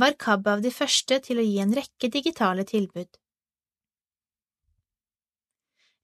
[0.00, 3.10] var KAB av de første til å gi en rekke digitale tilbud.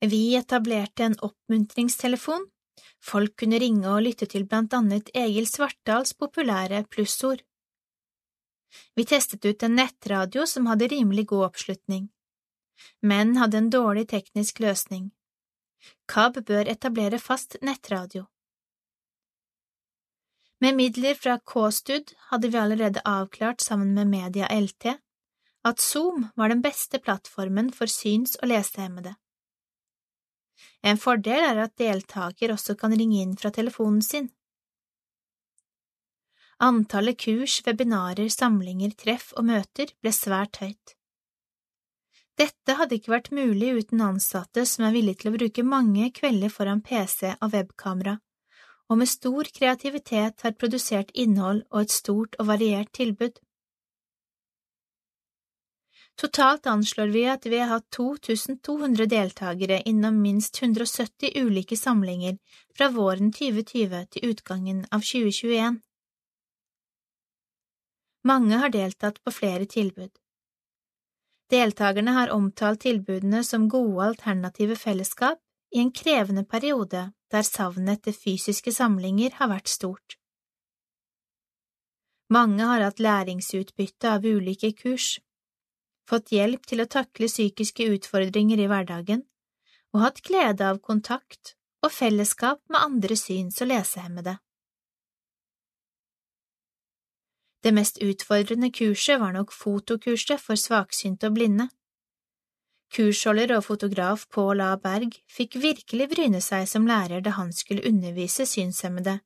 [0.04, 2.44] Vi etablerte en oppmuntringstelefon.
[3.00, 7.40] Folk kunne ringe og lytte til blant annet Egil Svartdals populære plussord.
[8.98, 12.10] Vi testet ut en nettradio som hadde rimelig god oppslutning,
[13.00, 15.12] men hadde en dårlig teknisk løsning.
[16.10, 18.26] KAB bør etablere fast nettradio.
[20.60, 24.96] Med midler fra KSTUD hadde vi allerede avklart sammen med Media LT
[25.68, 29.14] at Zoom var den beste plattformen for syns- og lesehemmede.
[30.80, 34.30] En fordel er at deltaker også kan ringe inn fra telefonen sin.
[36.62, 40.94] Antallet kurs, webinarer, samlinger, treff og møter ble svært høyt.
[42.40, 46.52] Dette hadde ikke vært mulig uten ansatte som er villige til å bruke mange kvelder
[46.52, 48.16] foran PC og webkamera
[48.88, 53.40] og med stor kreativitet har produsert innhold og et stort og variert tilbud.
[56.16, 62.38] Totalt anslår vi at vi har hatt 2200 deltakere innom minst 170 ulike samlinger
[62.76, 65.82] fra våren 2020 til utgangen av 2021.
[68.26, 70.10] Mange har deltatt på flere tilbud.
[71.52, 75.38] Deltakerne har omtalt tilbudene som gode alternative fellesskap
[75.76, 80.18] i en krevende periode der savnet etter fysiske samlinger har vært stort.
[82.30, 85.20] Mange har hatt læringsutbytte av ulike kurs,
[86.10, 89.22] fått hjelp til å takle psykiske utfordringer i hverdagen
[89.94, 91.54] og hatt glede av kontakt
[91.86, 94.38] og fellesskap med andre syns- og lesehemmede.
[97.62, 101.68] Det mest utfordrende kurset var nok fotokurset for svaksynte og blinde.
[102.94, 104.74] Kursholder og fotograf Pål A.
[104.80, 109.18] Berg fikk virkelig bryne seg som lærer da han skulle undervise synshemmede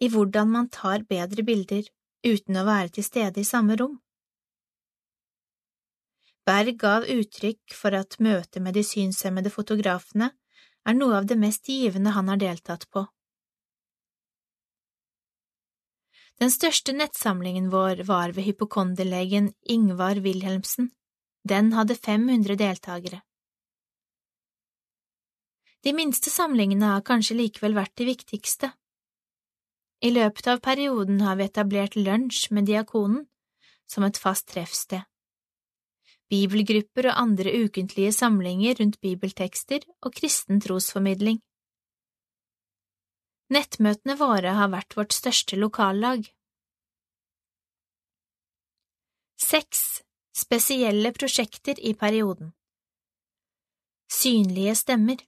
[0.00, 1.88] i hvordan man tar bedre bilder
[2.26, 3.98] uten å være til stede i samme rom.
[6.48, 10.30] Berg gav uttrykk for at møtet med de synshemmede fotografene
[10.88, 13.04] er noe av det mest givende han har deltatt på.
[16.40, 20.88] Den største nettsamlingen vår var ved hypokonderlegen Ingvar Wilhelmsen.
[21.42, 23.22] Den hadde 500 deltakere.
[25.80, 28.72] De minste samlingene har kanskje likevel vært de viktigste.
[30.04, 33.24] I løpet av perioden har vi etablert lunsj med Diakonen
[33.88, 35.04] som et fast treffsted.
[36.30, 41.40] Bibelgrupper og andre ukentlige samlinger rundt bibeltekster og kristen trosformidling.
[43.50, 46.28] Nettmøtene våre har vært vårt største lokallag.
[49.40, 50.04] Seks
[50.40, 52.52] Spesielle prosjekter i perioden
[54.12, 55.18] Synlige stemmer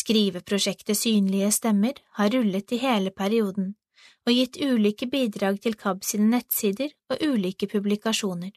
[0.00, 3.70] Skriveprosjektet Synlige stemmer har rullet i hele perioden
[4.26, 8.52] og gitt ulike bidrag til KAB sine nettsider og ulike publikasjoner.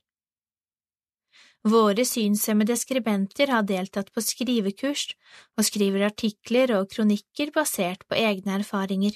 [1.76, 5.10] Våre synshemmede skribenter har deltatt på skrivekurs
[5.56, 9.16] og skriver artikler og kronikker basert på egne erfaringer.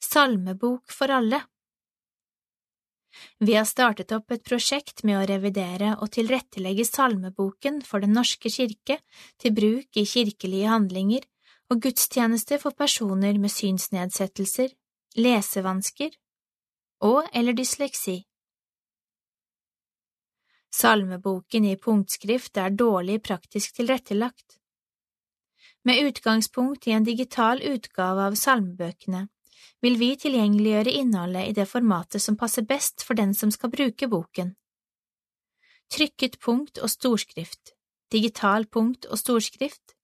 [0.00, 1.44] Salmebok for alle
[3.38, 8.50] vi har startet opp et prosjekt med å revidere og tilrettelegge salmeboken for Den norske
[8.50, 8.98] kirke
[9.38, 11.26] til bruk i kirkelige handlinger
[11.70, 14.70] og gudstjenester for personer med synsnedsettelser,
[15.16, 16.14] lesevansker
[17.04, 18.22] og eller dysleksi.
[20.74, 24.58] Salmeboken i punktskrift er dårlig praktisk tilrettelagt.
[25.84, 29.28] Med utgangspunkt i en digital utgave av salmebøkene
[29.84, 34.08] vil vi tilgjengeliggjøre innholdet i det formatet som passer best for den som skal bruke
[34.08, 34.54] boken.
[35.92, 37.74] Trykket punkt og storskrift,
[38.12, 39.94] digital punkt og storskrift,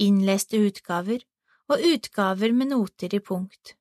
[0.00, 1.24] innleste utgaver
[1.70, 3.74] og utgaver med noter i punkt.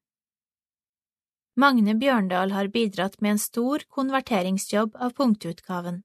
[1.56, 6.02] Magne Bjørndal har bidratt med en stor konverteringsjobb av punktutgaven.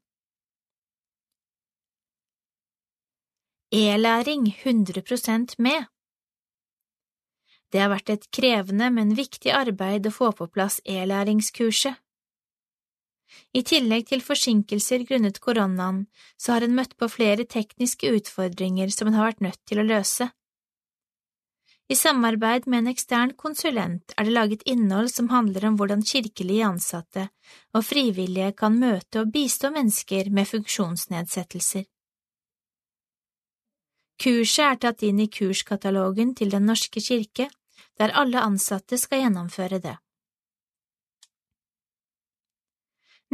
[3.72, 5.86] E-læring 100% med
[7.72, 11.98] Det har vært et krevende, men viktig arbeid å få på plass e-læringskurset.
[13.52, 16.06] I tillegg til forsinkelser grunnet koronaen,
[16.40, 19.88] så har en møtt på flere tekniske utfordringer som en har vært nødt til å
[19.88, 20.30] løse.
[21.88, 26.66] I samarbeid med en ekstern konsulent er det laget innhold som handler om hvordan kirkelige
[26.66, 27.28] ansatte
[27.72, 31.86] og frivillige kan møte og bistå mennesker med funksjonsnedsettelser.
[34.18, 37.48] Kurset er tatt inn i kurskatalogen til Den norske kirke,
[37.98, 39.96] der alle ansatte skal gjennomføre det.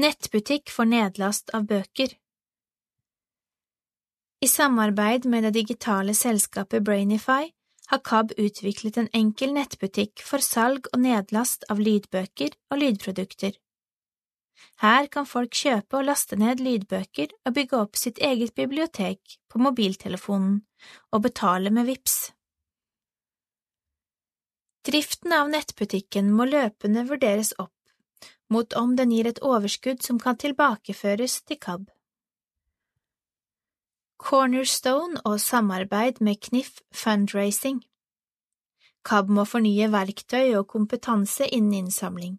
[0.01, 2.17] Nettbutikk for nedlast av bøker
[4.43, 7.53] I samarbeid med det digitale selskapet Brainify
[7.87, 13.55] har KAB utviklet en enkel nettbutikk for salg og nedlast av lydbøker og lydprodukter.
[14.83, 19.63] Her kan folk kjøpe og laste ned lydbøker og bygge opp sitt eget bibliotek på
[19.63, 20.61] mobiltelefonen
[21.13, 22.34] og betale med VIPS.
[24.85, 27.73] Driften av nettbutikken må løpende vurderes opp
[28.53, 31.87] mot om den gir et overskudd som kan tilbakeføres til KAB.
[34.21, 37.81] Cornerstone og samarbeid med Knif Fundraising
[39.05, 42.39] KAB må fornye verktøy og kompetanse innen innsamling.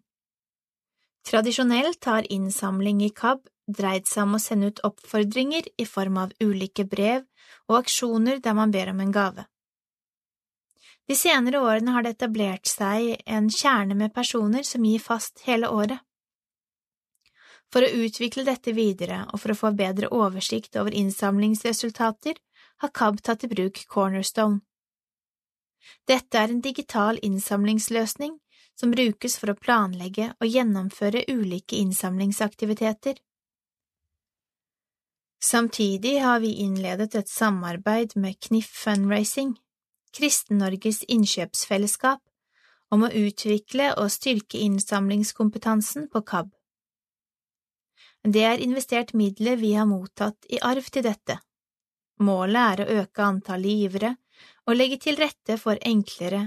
[1.26, 6.34] Tradisjonelt har innsamling i KAB dreid seg om å sende ut oppfordringer i form av
[6.42, 7.26] ulike brev
[7.66, 9.46] og aksjoner der man ber om en gave.
[11.06, 15.70] De senere årene har det etablert seg en kjerne med personer som gir fast hele
[15.70, 16.00] året.
[17.72, 22.38] For å utvikle dette videre og for å få bedre oversikt over innsamlingsresultater,
[22.82, 24.60] har KAB tatt i bruk Cornerstone.
[26.06, 28.36] Dette er en digital innsamlingsløsning
[28.76, 33.16] som brukes for å planlegge og gjennomføre ulike innsamlingsaktiviteter.
[35.42, 39.54] Samtidig har vi innledet et samarbeid med Knif Fundraising,
[40.16, 42.22] Kristen-Norges innkjøpsfellesskap,
[42.94, 46.52] om å utvikle og styrke innsamlingskompetansen på KAB.
[48.26, 51.38] Det er investert midler vi har mottatt i arv til dette.
[52.26, 54.14] Målet er å øke antallet givere
[54.66, 56.46] og legge til rette for enklere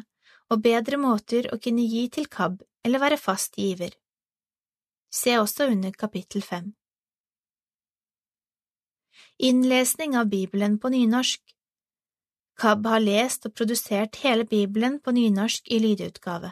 [0.49, 3.93] og bedre måter å kunne gi til KAB eller være fast giver.
[5.13, 6.73] Se også under kapittel fem.
[9.39, 11.58] Innlesning av Bibelen på nynorsk
[12.59, 16.51] KAB har lest og produsert hele Bibelen på nynorsk i lydutgave.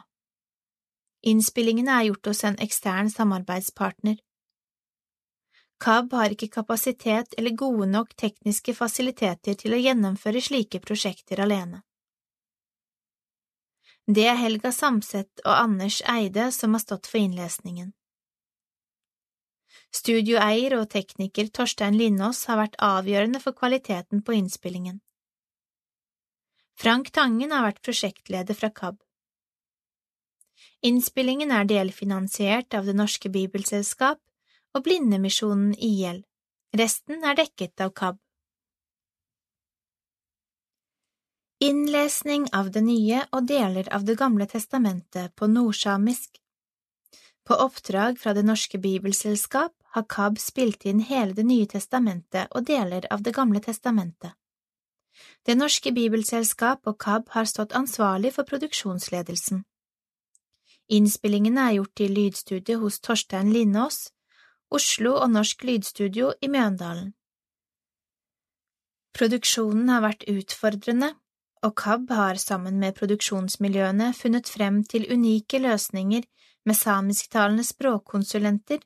[1.27, 4.15] Innspillingene er gjort hos en ekstern samarbeidspartner.
[5.83, 11.81] KAB har ikke kapasitet eller gode nok tekniske fasiliteter til å gjennomføre slike prosjekter alene.
[14.07, 17.91] Det er Helga Samset og Anders Eide som har stått for innlesningen.
[19.91, 25.01] Studioeier og tekniker Torstein Lindås har vært avgjørende for kvaliteten på innspillingen.
[26.77, 28.99] Frank Tangen har vært prosjektleder fra KAB.
[30.85, 34.19] Innspillingen er delfinansiert av Det Norske Bibelselskap
[34.77, 36.21] og Blindemisjonen IL.
[36.77, 38.21] Resten er dekket av KAB.
[41.65, 46.37] Innlesning av Det nye og deler av Det gamle testamentet på nordsamisk
[47.43, 52.69] På oppdrag fra Det Norske Bibelselskap har KAB spilt inn hele Det nye testamentet og
[52.69, 54.37] deler av Det gamle testamentet.
[55.47, 59.61] Det norske bibelselskap og KAB har stått ansvarlig for produksjonsledelsen.
[60.91, 64.09] Innspillingene er gjort i lydstudio hos Torstein Lindås,
[64.71, 67.13] Oslo og Norsk Lydstudio i Mjøndalen.
[69.15, 71.13] Produksjonen har vært utfordrende,
[71.63, 76.27] og KAB har sammen med produksjonsmiljøene funnet frem til unike løsninger
[76.67, 78.83] med samisktalende språkkonsulenter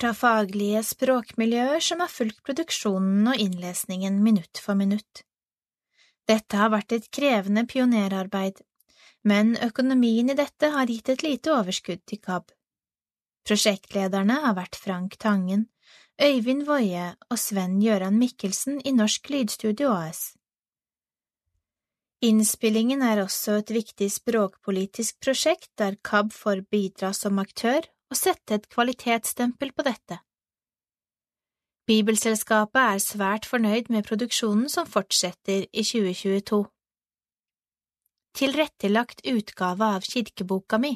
[0.00, 5.24] fra faglige språkmiljøer som har fulgt produksjonen og innlesningen minutt for minutt.
[6.28, 8.60] Dette har vært et krevende pionerarbeid,
[9.24, 12.50] men økonomien i dette har gitt et lite overskudd til KAB.
[13.46, 15.68] Prosjektlederne har vært Frank Tangen,
[16.20, 20.34] Øyvind Woie og Sven Gøran Mikkelsen i Norsk Lydstudio AS.
[22.20, 28.58] Innspillingen er også et viktig språkpolitisk prosjekt der KAB får bidra som aktør og sette
[28.58, 30.20] et kvalitetsstempel på dette.
[31.90, 36.60] Bibelselskapet er svært fornøyd med produksjonen som fortsetter i 2022.
[38.38, 40.92] Tilrettelagt utgave av kirkeboka mi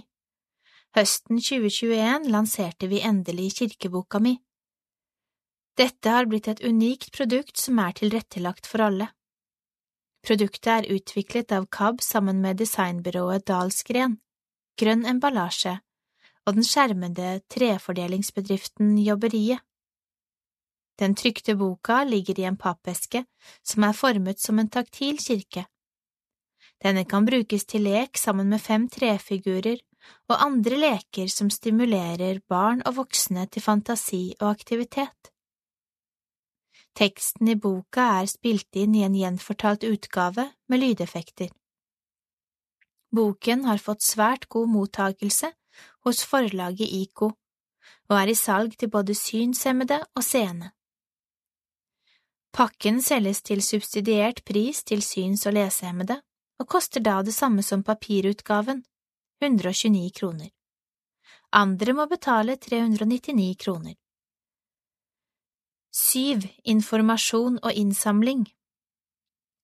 [0.95, 4.36] Høsten 2021 lanserte vi endelig kirkeboka mi.
[5.74, 9.11] Dette har blitt et unikt produkt som er tilrettelagt for alle.
[10.22, 14.20] Produktet er utviklet av KAB sammen med designbyrået Dalsgren,
[14.78, 15.80] Grønn emballasje
[16.47, 19.59] og den skjermede trefordelingsbedriften Jobberiet.
[21.01, 23.24] Den trykte boka ligger i en pappeske
[23.62, 25.66] som er formet som en taktil kirke.
[26.82, 29.80] Denne kan brukes til lek sammen med fem trefigurer
[30.28, 35.30] og andre leker som stimulerer barn og voksne til fantasi og aktivitet.
[36.95, 41.51] Teksten i boka er spilt inn i en gjenfortalt utgave med lydeffekter.
[43.14, 45.51] Boken har fått svært god mottagelse
[46.07, 47.32] hos forlaget IKO,
[48.11, 50.74] og er i salg til både synshemmede og seende.
[52.55, 56.20] Pakken selges til subsidiert pris til syns- og lesehemmede,
[56.62, 58.84] og koster da det samme som papirutgaven,
[59.42, 60.50] 129 kroner.
[61.52, 63.94] Andre må betale 399 kroner.
[65.90, 66.46] Syv.
[66.64, 68.46] Informasjon og innsamling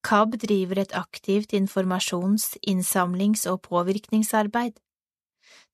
[0.03, 4.79] KAB driver et aktivt informasjons-, innsamlings- og påvirkningsarbeid.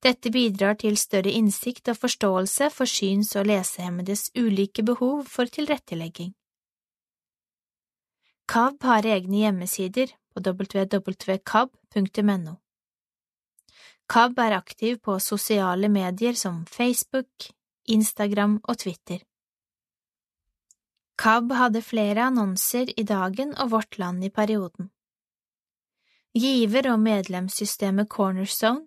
[0.03, 6.33] Dette bidrar til større innsikt og forståelse for syns- og lesehemmedes ulike behov for tilrettelegging.
[8.47, 12.53] KAB har egne hjemmesider på www.kab.no.
[14.07, 17.49] KAB er aktiv på sosiale medier som Facebook,
[17.91, 19.19] Instagram og Twitter.
[21.17, 24.91] KAB hadde flere annonser i Dagen og Vårt Land i perioden.
[26.37, 28.85] Giver- og medlemssystemet Cornerstone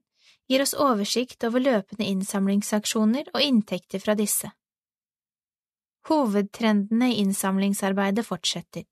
[0.48, 4.50] gir oss oversikt over løpende innsamlingsaksjoner og inntekter fra disse.
[6.08, 8.86] Hovedtrendene i innsamlingsarbeidet fortsetter.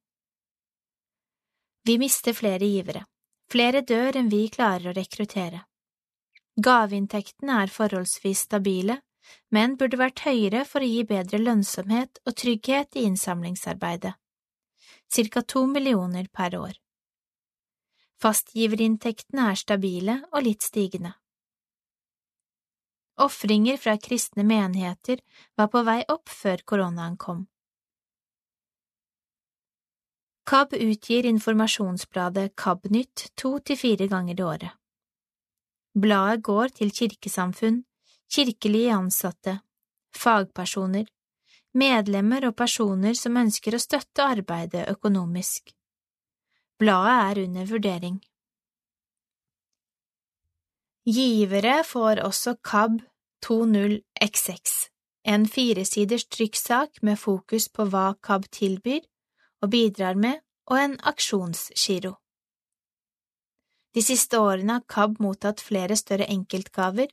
[1.87, 3.05] Vi mister flere givere.
[3.49, 5.65] Flere dør enn vi klarer å rekruttere.
[6.59, 8.99] Gaveinntektene er forholdsvis stabile,
[9.55, 14.15] men burde vært høyere for å gi bedre lønnsomhet og trygghet i innsamlingsarbeidet,
[15.09, 16.75] Cirka to millioner per år.
[18.21, 21.15] Fastgiverinntektene er stabile og litt stigende.
[23.19, 25.23] Ofringer fra kristne menigheter
[25.57, 27.47] var på vei opp før koronaen kom.
[30.49, 34.71] KAB utgir informasjonsbladet KABnytt to til fire ganger i året.
[35.93, 37.83] Bladet går til kirkesamfunn,
[38.33, 39.59] kirkelige ansatte,
[40.17, 41.05] fagpersoner,
[41.77, 45.75] medlemmer og personer som ønsker å støtte arbeidet økonomisk.
[46.81, 48.17] Bladet er under vurdering.
[51.05, 52.97] Givere får også KAB
[53.45, 54.81] 20XX,
[55.29, 59.05] en firesiders trykksak med fokus på hva KAB tilbyr
[59.63, 62.15] og bidrar med, og en aksjonsgiro.
[63.95, 67.09] De siste årene har KAB mottatt flere større enkeltgaver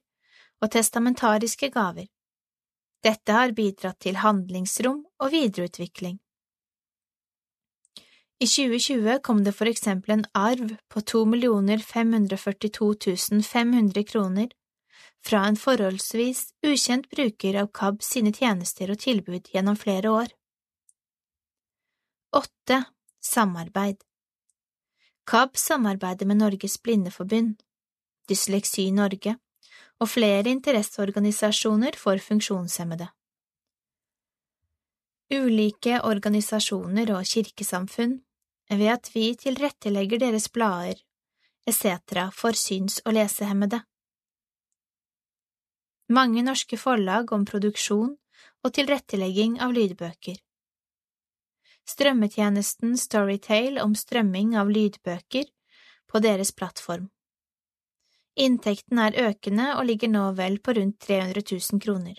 [0.61, 2.09] og testamentariske gaver.
[3.05, 6.19] Dette har bidratt til handlingsrom og videreutvikling.
[8.35, 11.23] I 2020 kom det for eksempel en arv på 2
[11.79, 14.49] 542 500 kroner
[15.25, 20.27] fra en forholdsvis ukjent bruker av KAB sine tjenester og tilbud gjennom flere år.
[22.35, 22.83] 8.
[23.21, 24.01] Samarbeid
[25.23, 27.61] KAB samarbeider med Norges Blindeforbund,
[28.29, 29.37] Dysleksi Norge
[30.03, 33.07] og flere interesseorganisasjoner for funksjonshemmede.
[35.31, 38.17] Ulike organisasjoner og kirkesamfunn,
[38.69, 40.99] ved at vi tilrettelegger deres blader,
[41.63, 42.27] etc.
[42.35, 43.79] for syns- og lesehemmede.
[46.09, 48.17] Mange norske forlag om produksjon
[48.63, 50.44] og tilrettelegging av lydbøker.
[51.85, 55.45] Strømmetjenesten Storytale om strømming av lydbøker
[56.09, 57.09] på deres plattform.
[58.35, 62.17] Inntekten er økende og ligger nå vel på rundt 300 000 kroner.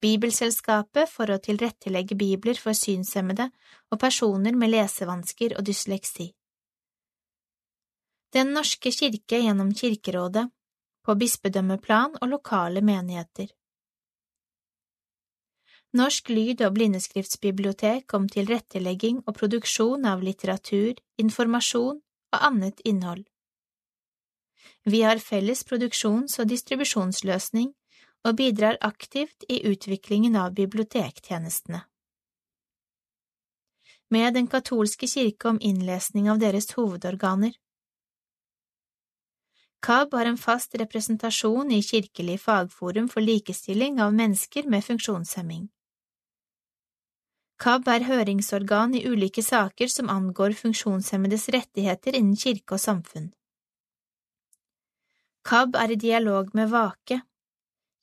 [0.00, 3.50] Bibelselskapet for å tilrettelegge bibler for synshemmede
[3.92, 6.30] og personer med lesevansker og dysleksi.
[8.32, 10.46] Den norske kirke gjennom Kirkerådet,
[11.04, 13.48] på bispedømmeplan og lokale menigheter.
[15.92, 21.96] Norsk lyd- og blindeskriftsbibliotek om tilrettelegging og produksjon av litteratur, informasjon
[22.32, 23.24] og annet innhold.
[24.86, 27.72] Vi har felles produksjons- og distribusjonsløsning
[28.24, 31.82] og bidrar aktivt i utviklingen av bibliotektjenestene.
[34.10, 37.52] Med Den katolske kirke om innlesning av deres hovedorganer.
[39.82, 45.70] KAB har en fast representasjon i Kirkelig fagforum for likestilling av mennesker med funksjonshemming.
[47.60, 53.26] KAB er høringsorgan i ulike saker som angår funksjonshemmedes rettigheter innen kirke og samfunn.
[55.44, 57.20] KAB er i dialog med Vake,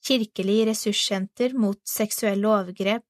[0.08, 3.03] Kirkelig ressurssenter mot seksuelle overgrep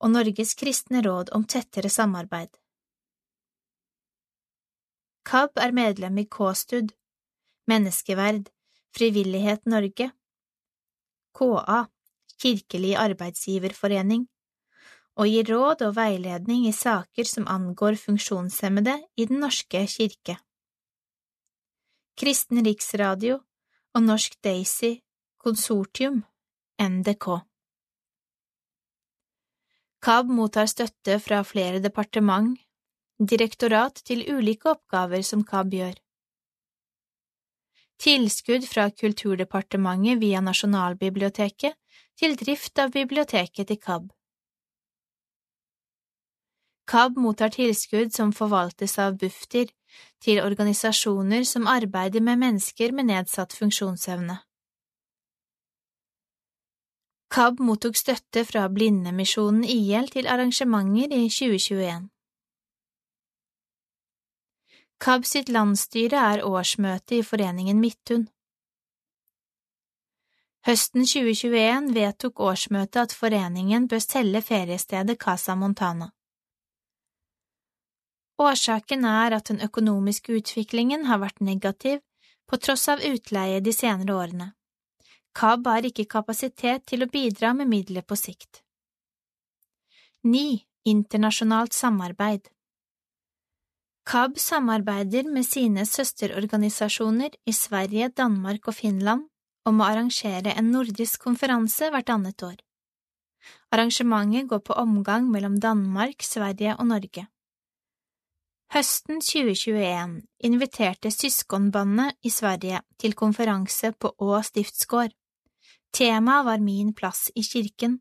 [0.00, 2.52] og Norges kristne råd om tettere samarbeid.
[5.26, 6.94] KAB er medlem i K-stud,
[7.66, 8.52] Menneskeverd,
[8.94, 10.12] Frivillighet Norge,
[11.34, 11.82] KA,
[12.38, 14.28] Kirkelig arbeidsgiverforening,
[15.16, 20.36] og gir råd og veiledning i saker som angår funksjonshemmede i Den norske kirke.
[22.16, 23.40] Kristen Riksradio
[23.96, 24.96] og Norsk Daisy
[25.40, 26.24] Konsortium,
[26.80, 27.26] NDK.
[30.02, 32.56] KAB mottar støtte fra flere departement,
[33.18, 35.94] direktorat til ulike oppgaver som KAB gjør.
[38.02, 41.78] Tilskudd fra Kulturdepartementet via Nasjonalbiblioteket
[42.20, 44.10] til drift av biblioteket til KAB.
[46.86, 49.72] KAB mottar tilskudd som forvaltes av Bufdir
[50.22, 54.38] til organisasjoner som arbeider med mennesker med nedsatt funksjonsevne.
[57.34, 62.06] KAB mottok støtte fra Blindemisjonen IL til arrangementer i 2021.
[65.02, 68.28] KAB sitt landsstyre er årsmøte i Foreningen Midthun.
[70.66, 76.15] Høsten 2021 vedtok årsmøtet at foreningen bør selge feriestedet Casa Montana.
[78.38, 82.02] Årsaken er at den økonomiske utviklingen har vært negativ
[82.46, 84.50] på tross av utleie de senere årene.
[85.36, 88.62] KAB har ikke kapasitet til å bidra med midler på sikt.
[90.24, 90.60] 9.
[90.86, 92.48] Internasjonalt samarbeid
[94.06, 99.26] KAB samarbeider med sine søsterorganisasjoner i Sverige, Danmark og Finland
[99.66, 102.60] om å arrangere en nordisk konferanse hvert annet år.
[103.74, 107.26] Arrangementet går på omgang mellom Danmark, Sverige og Norge.
[108.74, 115.14] Høsten 2021 inviterte Syskonbandet i Sverige til konferanse på Å stiftsgård.
[115.94, 118.00] Temaet var Min plass i kirken,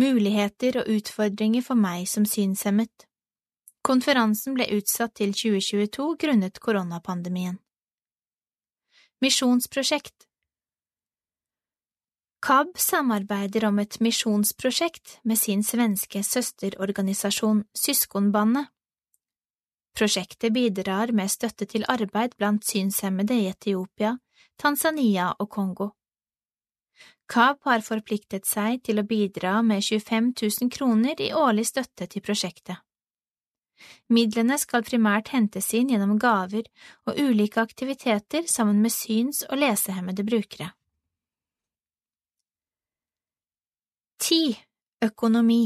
[0.00, 3.06] muligheter og utfordringer for meg som synshemmet.
[3.84, 7.60] Konferansen ble utsatt til 2022 grunnet koronapandemien.
[9.20, 10.26] Misjonsprosjekt
[12.40, 18.72] KAB samarbeider om et misjonsprosjekt med sin svenske søsterorganisasjon Syskonbandet
[19.96, 24.16] Prosjektet bidrar med støtte til arbeid blant synshemmede i Etiopia,
[24.58, 25.90] Tanzania og Kongo.
[27.30, 32.24] KAB har forpliktet seg til å bidra med 25 000 kroner i årlig støtte til
[32.26, 32.80] prosjektet.
[34.12, 36.66] Midlene skal primært hentes inn gjennom gaver
[37.08, 40.72] og ulike aktiviteter sammen med syns- og lesehemmede brukere.
[44.20, 44.58] 10.
[45.06, 45.62] Økonomi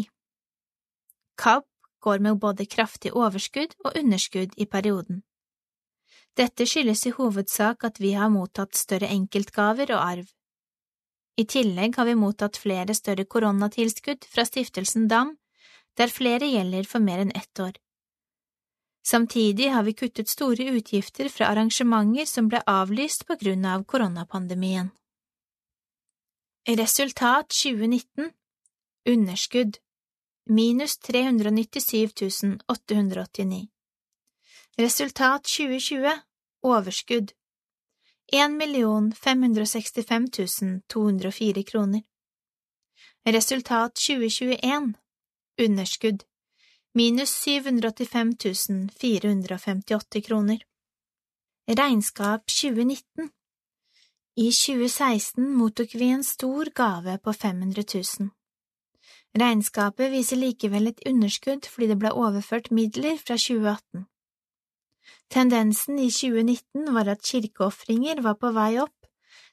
[1.37, 1.65] KAB
[2.05, 5.23] går med både kraftig overskudd og underskudd i perioden.
[6.37, 10.27] Dette skyldes i hovedsak at vi har mottatt større enkeltgaver og arv.
[11.39, 15.37] I tillegg har vi mottatt flere større koronatilskudd fra stiftelsen DAM,
[15.99, 17.75] der flere gjelder for mer enn ett år.
[19.05, 24.91] Samtidig har vi kuttet store utgifter fra arrangementer som ble avlyst på grunn av koronapandemien.
[26.65, 28.31] Resultat 2019
[29.05, 29.77] Underskudd
[30.47, 33.69] minus 397 889.
[34.77, 36.21] Resultat 2020
[36.63, 37.33] Overskudd
[38.33, 42.03] 1 565 204 kroner.
[43.27, 44.95] Resultat 2021
[45.63, 46.23] Underskudd
[46.95, 50.65] minus 785 458 kroner.
[51.67, 53.31] Regnskap 2019
[54.37, 58.31] I 2016 mottok vi en stor gave på 500 000.
[59.35, 64.05] Regnskapet viser likevel et underskudd fordi det ble overført midler fra 2018.
[65.33, 69.09] Tendensen i 2019 var at kirkeofringer var på vei opp,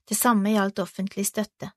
[0.05, 1.71] det samme gjaldt offentlig støtte.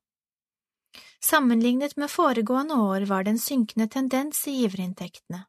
[1.25, 5.47] Sammenlignet med foregående år var det en synkende tendens i giverinntektene.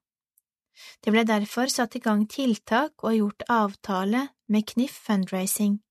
[1.03, 5.82] Det ble derfor satt i gang tiltak og gjort avtale med KNIF Fundraising,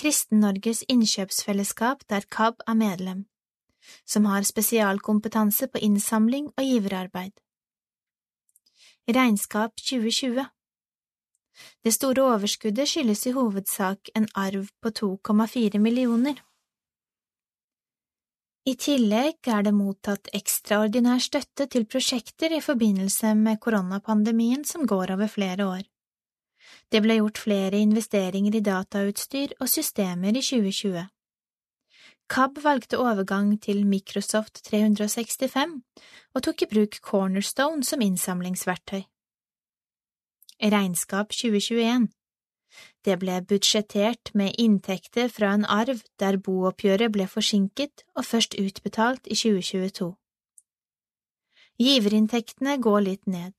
[0.00, 3.26] Kristen-Norges innkjøpsfellesskap der KAB er medlem
[4.04, 7.32] som har spesialkompetanse på innsamling og giverarbeid.
[9.10, 10.44] Regnskap 2020
[11.84, 16.38] Det store overskuddet skyldes i hovedsak en arv på 2,4 millioner.
[18.68, 25.14] I tillegg er det mottatt ekstraordinær støtte til prosjekter i forbindelse med koronapandemien som går
[25.16, 25.82] over flere år.
[26.92, 31.06] Det ble gjort flere investeringer i datautstyr og systemer i 2020.
[32.30, 35.72] KAB valgte overgang til Microsoft 365
[36.34, 39.00] og tok i bruk Cornerstone som innsamlingsverktøy.
[40.62, 42.06] Regnskap 2021
[43.04, 49.26] Det ble budsjettert med inntekter fra en arv der booppgjøret ble forsinket og først utbetalt
[49.26, 50.12] i 2022.
[51.82, 53.56] Giverinntektene går litt ned.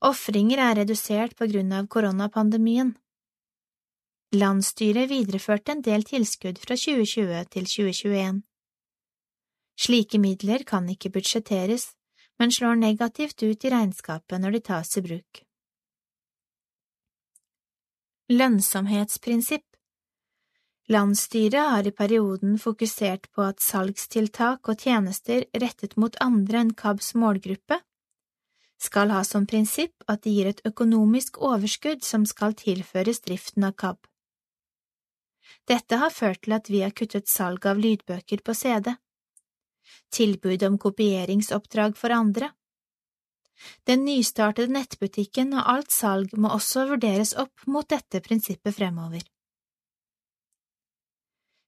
[0.00, 2.96] Ofringer er redusert på grunn av koronapandemien.
[4.32, 8.36] Landsstyret videreførte en del tilskudd fra 2020 til 2021.
[9.76, 11.90] Slike midler kan ikke budsjetteres,
[12.40, 15.42] men slår negativt ut i regnskapet når de tas i bruk.
[18.32, 19.66] Lønnsomhetsprinsipp
[20.88, 27.12] Landsstyret har i perioden fokusert på at salgstiltak og tjenester rettet mot andre enn KABs
[27.20, 27.78] målgruppe
[28.80, 33.76] skal ha som prinsipp at de gir et økonomisk overskudd som skal tilføres driften av
[33.76, 34.00] KAB.
[35.68, 38.92] Dette har ført til at vi har kuttet salg av lydbøker på CD,
[40.12, 42.50] tilbud om kopieringsoppdrag for andre.
[43.86, 49.22] Den nystartede nettbutikken og alt salg må også vurderes opp mot dette prinsippet fremover.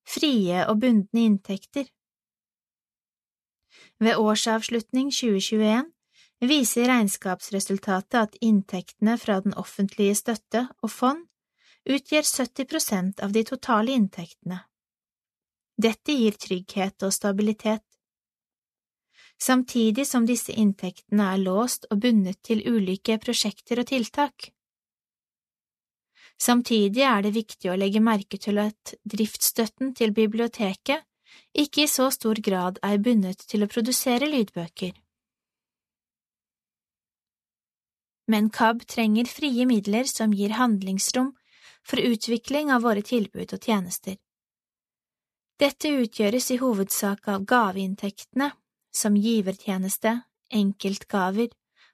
[0.04, 1.86] Frie og bundne inntekter
[4.02, 5.86] Ved årsavslutning 2021
[6.44, 11.24] viser regnskapsresultatet at inntektene fra den offentlige støtte og fond
[11.84, 14.60] utgjør 70 prosent av de totale inntektene.
[15.76, 17.84] Dette gir trygghet og stabilitet.
[19.40, 24.50] Samtidig som disse inntektene er låst og bundet til ulike prosjekter og tiltak.
[26.40, 31.04] Samtidig er det viktig å legge merke til at driftsstøtten til biblioteket
[31.54, 34.94] ikke i så stor grad er bundet til å produsere lydbøker.
[38.30, 41.34] Men KAB trenger frie midler som gir handlingsrom
[41.84, 44.16] for utvikling av våre tilbud og tjenester.
[45.60, 48.50] Dette utgjøres i hovedsak av gaveinntektene,
[48.94, 50.20] som givertjeneste,
[50.50, 51.50] enkeltgaver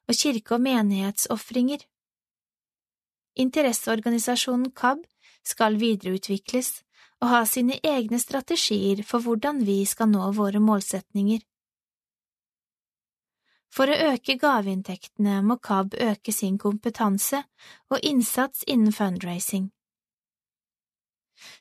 [0.09, 1.84] og kirke- og menighetsofringer.
[3.41, 5.05] Interesseorganisasjonen KAB
[5.47, 6.80] skal videreutvikles
[7.20, 11.41] og ha sine egne strategier for hvordan vi skal nå våre målsetninger.
[13.70, 17.45] For å øke gaveinntektene må KAB øke sin kompetanse
[17.91, 19.70] og innsats innen fundraising.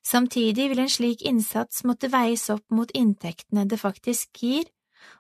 [0.06, 4.70] Samtidig vil en slik innsats måtte veies opp mot inntektene det faktisk gir,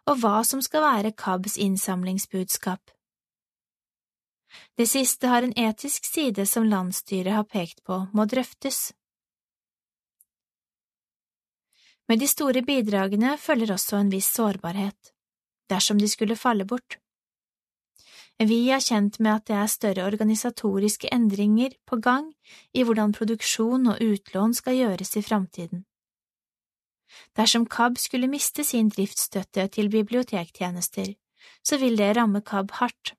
[0.09, 2.91] og hva som skal være KABs innsamlingsbudskap.
[4.77, 8.91] Det siste har en etisk side som landsstyret har pekt på må drøftes.
[12.09, 15.13] Med de store bidragene følger også en viss sårbarhet
[15.69, 16.97] dersom de skulle falle bort.
[18.39, 22.29] Vi er kjent med at det er større organisatoriske endringer på gang
[22.71, 25.83] i hvordan produksjon og utlån skal gjøres i framtiden.
[27.35, 31.11] Dersom KAB skulle miste sin driftsstøtte til bibliotektjenester,
[31.67, 33.13] så vil det ramme KAB hardt.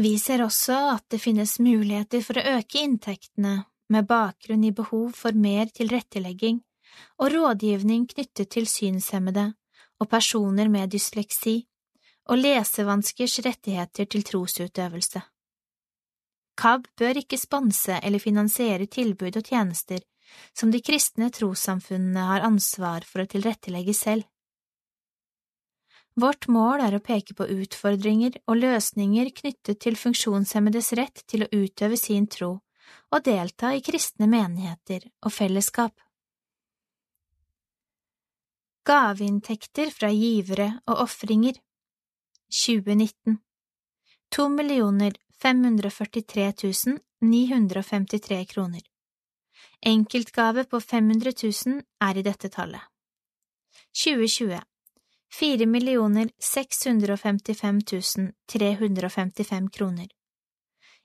[0.00, 5.10] Vi ser også at det finnes muligheter for å øke inntektene med bakgrunn i behov
[5.18, 6.62] for mer tilrettelegging
[7.20, 9.50] og rådgivning knyttet til synshemmede
[10.00, 11.66] og personer med dysleksi
[12.28, 15.22] og lesevanskers rettigheter til trosutøvelse.
[16.60, 20.02] KAB bør ikke sponse eller finansiere tilbud og tjenester
[20.54, 24.26] som de kristne trossamfunnene har ansvar for å tilrettelegge selv.
[26.20, 31.50] Vårt mål er å peke på utfordringer og løsninger knyttet til funksjonshemmedes rett til å
[31.54, 32.58] utøve sin tro
[33.14, 35.94] og delta i kristne menigheter og fellesskap.
[38.86, 41.60] Gaveinntekter fra givere og ofringer
[42.50, 43.38] 2019
[44.28, 46.52] To millioner 543
[47.20, 48.80] 953 kroner.
[49.80, 51.32] Enkeltgave på 500
[51.66, 52.80] 000 er i dette tallet.
[54.04, 54.60] 2020
[55.40, 57.80] 4 millioner 655
[58.52, 60.08] 355 kroner.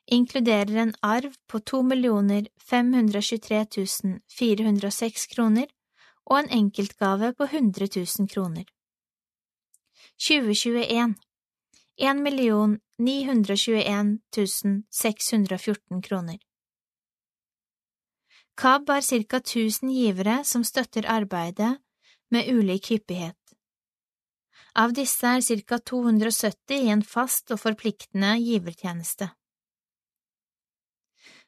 [0.06, 3.66] Inkluderer en arv på 2 millioner 523
[4.40, 5.66] 406 kroner
[6.26, 7.88] og en enkeltgave på 100
[8.20, 8.66] 000 kroner.
[10.28, 11.16] 2021
[11.98, 14.20] 1 million 921
[14.92, 16.38] 614 kroner.
[18.56, 19.38] KAB har ca.
[19.38, 21.78] 1000 givere som støtter arbeidet
[22.32, 23.40] med ulik hyppighet.
[24.76, 25.80] Av disse er ca.
[25.80, 29.30] 270 i en fast og forpliktende givertjeneste.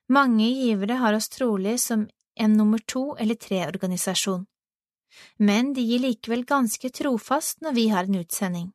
[0.10, 2.08] Mange givere har oss trolig som
[2.40, 4.46] en nummer to eller tre organisasjon
[5.38, 8.72] men de gir likevel ganske trofast når vi har en utsending.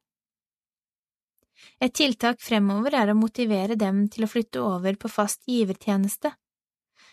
[1.82, 6.32] Et tiltak fremover er å motivere dem til å flytte over på fast givertjeneste,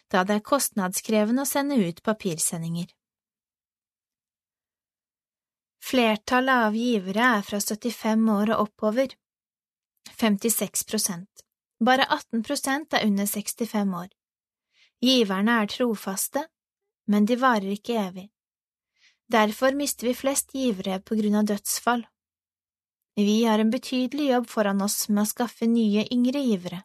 [0.09, 2.89] da det er kostnadskrevende å sende ut papirsendinger.
[5.89, 9.15] Flertallet av givere er fra 75 år og oppover,
[10.19, 11.45] 56 prosent.
[11.79, 14.09] Bare 18 prosent er under 65 år.
[14.99, 16.43] Giverne er trofaste,
[17.07, 18.27] men de varer ikke evig.
[19.31, 22.03] Derfor mister vi flest givere på grunn av dødsfall.
[23.19, 26.83] Vi har en betydelig jobb foran oss med å skaffe nye, yngre givere.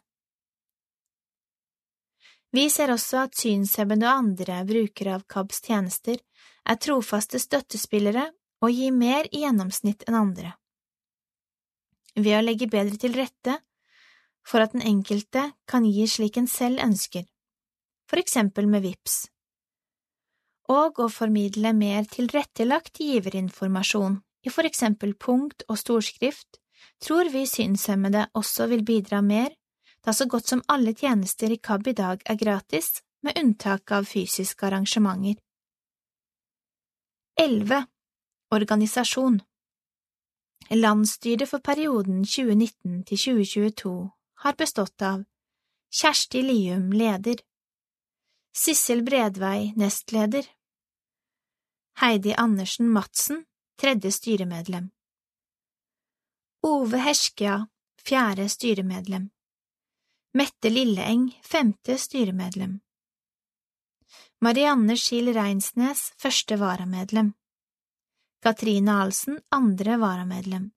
[2.51, 6.19] Vi ser også at synshemmede og andre brukere av KABs tjenester
[6.67, 8.25] er trofaste støttespillere
[8.63, 10.51] og gir mer i gjennomsnitt enn andre.
[12.19, 13.55] Ved å legge bedre til rette
[14.43, 17.23] for at den enkelte kan gi slik en selv ønsker,
[18.11, 19.17] for eksempel med VIPS,
[20.67, 26.59] og å formidle mer tilrettelagt giverinformasjon i for eksempel punkt og storskrift,
[27.01, 29.49] tror vi synshemmede også vil bidra mer,
[30.05, 34.05] da så godt som alle tjenester i KAB i dag er gratis, med unntak av
[34.05, 35.39] fysiske arrangementer.
[37.41, 37.87] 11.
[38.53, 39.39] Organisasjon
[40.71, 43.95] Landsstyret for perioden 2019 til 2022
[44.45, 45.25] har bestått av
[45.93, 47.41] Kjersti Lium, leder
[48.55, 50.47] Sissel Bredvei, nestleder
[52.01, 53.43] Heidi Andersen Madsen,
[53.75, 54.89] tredje styremedlem.
[56.61, 57.67] Ove Herskja,
[58.03, 59.29] fjerde styremedlem.
[60.33, 62.79] Mette Lilleeng, femte styremedlem.
[64.41, 67.33] Marianne Skill Reinsnes, første varamedlem.
[68.43, 70.71] Katrine Ahlsen, andre varamedlem.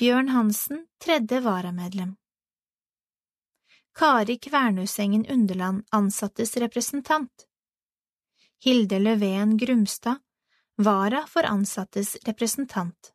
[0.00, 2.16] Bjørn Hansen, tredje varamedlem.
[3.92, 7.46] Kari Kvernusengen Underland, ansattes representant.
[8.64, 10.16] Hilde Løveen Grumstad,
[10.78, 13.12] vara for ansattes representant.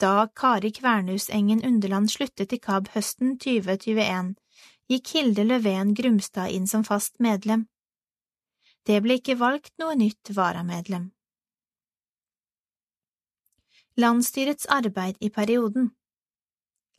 [0.00, 4.34] Da Kari Kvernusengen Underland sluttet i KAB høsten 2021,
[4.90, 7.66] gikk Hilde Løven Grumstad inn som fast medlem.
[8.86, 11.10] Det ble ikke valgt noe nytt varamedlem.
[13.98, 15.90] Landsstyrets arbeid i perioden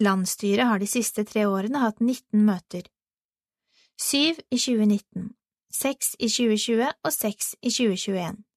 [0.03, 2.85] Landsstyret har de siste tre årene hatt 19 møter.
[3.99, 5.33] Syv i 2019,
[5.71, 8.48] seks i 2020 og seks i 2021.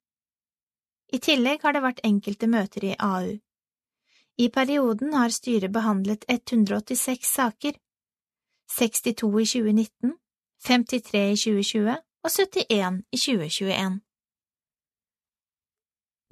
[1.13, 3.35] I tillegg har det vært enkelte møter i AU.
[4.41, 7.77] I perioden har styret behandlet 186 saker,
[8.79, 10.15] 62 i 2019,
[10.65, 14.01] 53 i 2020 og 71 i 2021.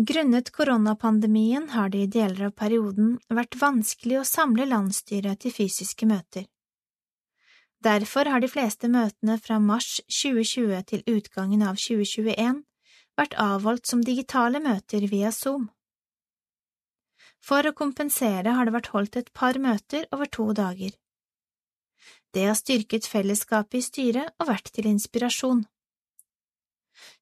[0.00, 6.08] Grunnet koronapandemien har det i deler av perioden vært vanskelig å samle landsstyret til fysiske
[6.08, 6.46] møter.
[7.84, 12.62] Derfor har de fleste møtene fra mars 2020 til utgangen av 2021
[13.20, 15.68] vært avholdt som digitale møter via Zoom.
[17.40, 20.92] For å kompensere har det vært holdt et par møter over to dager.
[22.32, 25.64] Det har styrket fellesskapet i styret og vært til inspirasjon.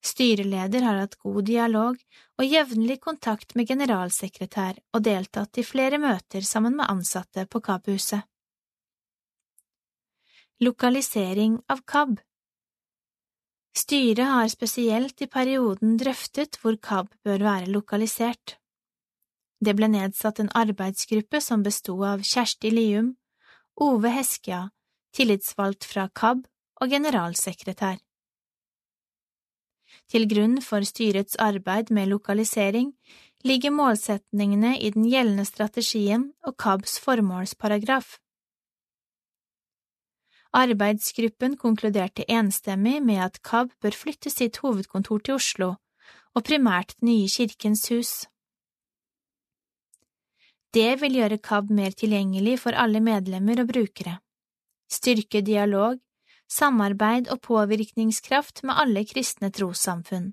[0.04, 2.00] Styreleder har hatt god dialog
[2.38, 8.26] og jevnlig kontakt med generalsekretær og deltatt i flere møter sammen med ansatte på KAB-huset.
[10.66, 12.18] Lokalisering av KAB
[13.76, 18.56] Styret har spesielt i perioden drøftet hvor KAB bør være lokalisert.
[19.64, 23.16] Det ble nedsatt en arbeidsgruppe som bestod av Kjersti Lium,
[23.78, 24.68] Ove Heskja,
[25.14, 26.44] tillitsvalgt fra KAB
[26.82, 27.98] og generalsekretær.
[30.08, 32.92] Til grunn for styrets arbeid med lokalisering
[33.44, 38.18] ligger målsetningene i den gjeldende strategien og KABs formålsparagraf.
[40.56, 45.74] Arbeidsgruppen konkluderte enstemmig med at KAB bør flytte sitt hovedkontor til Oslo,
[46.34, 48.12] og primært det nye Kirkens hus.
[50.72, 54.18] Det vil gjøre KAB mer tilgjengelig for alle medlemmer og brukere,
[54.88, 55.98] styrke dialog
[56.48, 60.32] samarbeid og påvirkningskraft med alle kristne trossamfunn.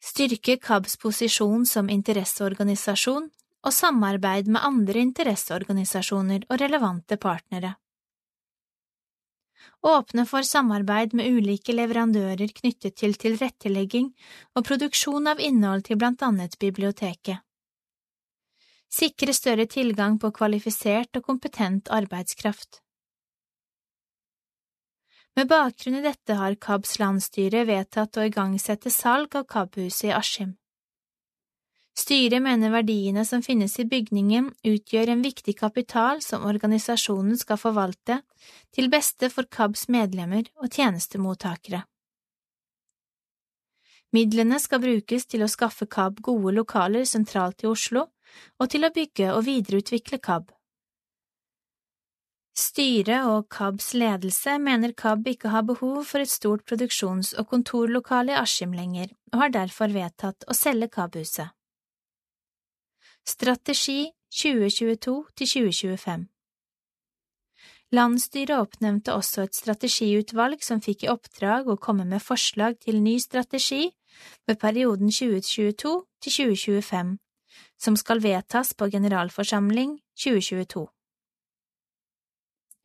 [0.00, 3.28] Styrke KABs posisjon som interesseorganisasjon
[3.60, 7.74] og samarbeid med andre interesseorganisasjoner og relevante partnere.
[9.86, 14.10] Åpne for samarbeid med ulike leverandører knyttet til tilrettelegging
[14.56, 17.40] og produksjon av innhold til blant annet biblioteket.
[18.90, 22.82] Sikre større tilgang på kvalifisert og kompetent arbeidskraft.
[25.38, 30.56] Med bakgrunn i dette har KABs landsstyre vedtatt å igangsette salg av KAB-huset i Askim.
[32.00, 38.20] Styret mener verdiene som finnes i bygningen utgjør en viktig kapital som organisasjonen skal forvalte
[38.72, 41.82] til beste for KABs medlemmer og tjenestemottakere.
[44.16, 48.06] Midlene skal brukes til å skaffe KAB gode lokaler sentralt i Oslo
[48.58, 50.48] og til å bygge og videreutvikle KAB.
[52.60, 58.34] Styret og KABs ledelse mener KAB ikke har behov for et stort produksjons- og kontorlokale
[58.34, 61.54] i Askim lenger, og har derfor vedtatt å selge KAB-huset.
[63.26, 66.24] Strategi 2022–2025
[67.92, 73.18] Landsstyret oppnevnte også et strategiutvalg som fikk i oppdrag å komme med forslag til ny
[73.20, 73.90] strategi
[74.46, 75.92] for perioden 2022
[76.24, 77.12] 2025,
[77.76, 80.86] som skal vedtas på generalforsamling 2022.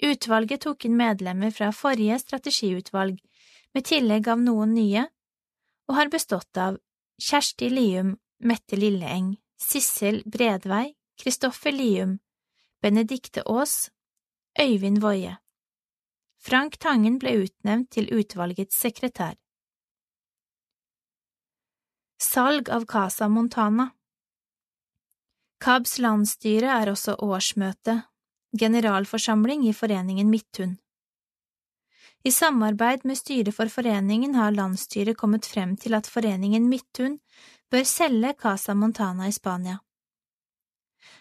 [0.09, 3.15] Utvalget tok inn medlemmer fra forrige strategiutvalg,
[3.75, 5.07] med tillegg av noen nye,
[5.87, 6.79] og har bestått av
[7.21, 12.19] Kjersti Lium, Mette Lilleeng, Sissel Bredvei, Kristoffer Lium,
[12.81, 13.89] Benedikte Aas,
[14.59, 15.37] Øyvind Woie.
[16.37, 19.35] Frank Tangen ble utnevnt til utvalgets sekretær.
[22.21, 23.91] Salg av Casa Montana
[25.65, 27.95] KABs landsstyre er også årsmøte,
[28.59, 30.75] generalforsamling i foreningen Midthun.
[32.25, 37.19] I samarbeid med styret for foreningen har landsstyret kommet frem til at foreningen Midthun
[37.69, 39.77] bør selge Casa Montana i Spania.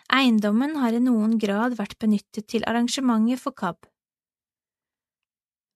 [0.09, 3.85] Eiendommen har i noen grad vært benyttet til arrangementer for KAB.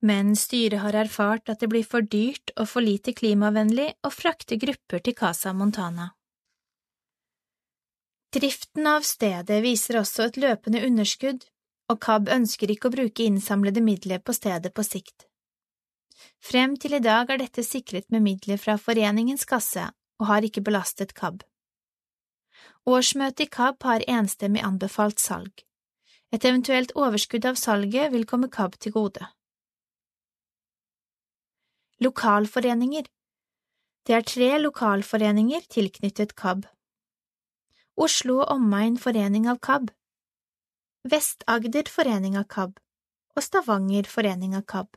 [0.08, 4.56] Men styret har erfart at det blir for dyrt og for lite klimavennlig å frakte
[4.56, 6.12] grupper til Casa Montana.
[8.32, 11.44] Driften av stedet viser også et løpende underskudd,
[11.88, 15.26] og KAB ønsker ikke å bruke innsamlede midler på stedet på sikt.
[16.42, 20.64] Frem til i dag er dette sikret med midler fra foreningens kasse og har ikke
[20.66, 21.42] belastet KAB.
[22.88, 25.64] Årsmøtet i KAB har enstemmig anbefalt salg.
[26.32, 29.28] Et eventuelt overskudd av salget vil komme KAB til gode.
[32.04, 33.06] Lokalforeninger
[34.06, 36.66] Det er tre lokalforeninger tilknyttet KAB.
[37.96, 39.90] Oslo og Omegn Forening av KAB,
[41.06, 42.72] Vest-Agder Forening av KAB
[43.36, 44.96] og Stavanger Forening av KAB.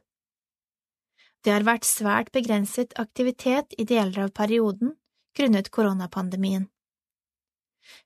[1.45, 4.95] Det har vært svært begrenset aktivitet i deler av perioden
[5.37, 6.65] grunnet koronapandemien.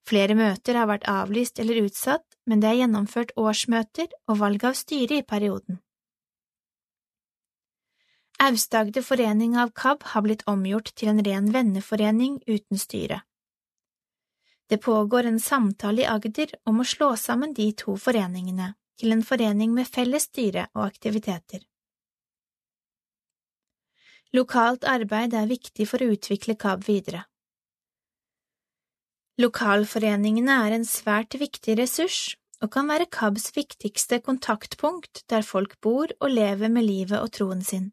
[0.07, 4.75] Flere møter har vært avlyst eller utsatt, men det er gjennomført årsmøter og valg av
[4.75, 5.79] styre i perioden.
[8.43, 13.23] Aust-Agder forening av KAB har blitt omgjort til en ren venneforening uten styre.
[14.67, 19.23] Det pågår en samtale i Agder om å slå sammen de to foreningene til en
[19.23, 21.61] forening med felles styre og aktiviteter.
[24.33, 27.21] Lokalt arbeid er viktig for å utvikle KAB videre.
[29.39, 32.19] Lokalforeningene er en svært viktig ressurs
[32.63, 37.61] og kan være KABs viktigste kontaktpunkt der folk bor og lever med livet og troen
[37.63, 37.91] sin.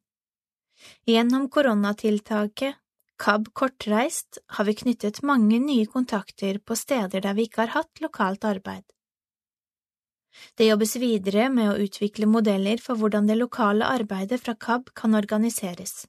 [1.07, 2.79] Gjennom koronatiltaket
[3.23, 8.01] KAB Kortreist har vi knyttet mange nye kontakter på steder der vi ikke har hatt
[8.03, 8.83] lokalt arbeid.
[10.59, 15.15] Det jobbes videre med å utvikle modeller for hvordan det lokale arbeidet fra KAB kan
[15.15, 16.07] organiseres.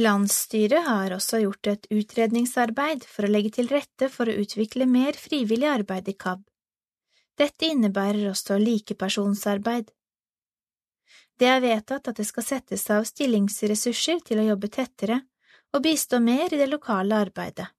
[0.00, 5.18] Landsstyret har også gjort et utredningsarbeid for å legge til rette for å utvikle mer
[5.18, 6.46] frivillig arbeid i KAB.
[7.40, 9.90] Dette innebærer også likepersonsarbeid.
[11.40, 15.22] Det er vedtatt at det skal settes av stillingsressurser til å jobbe tettere
[15.72, 17.70] og bistå mer i det lokale arbeidet.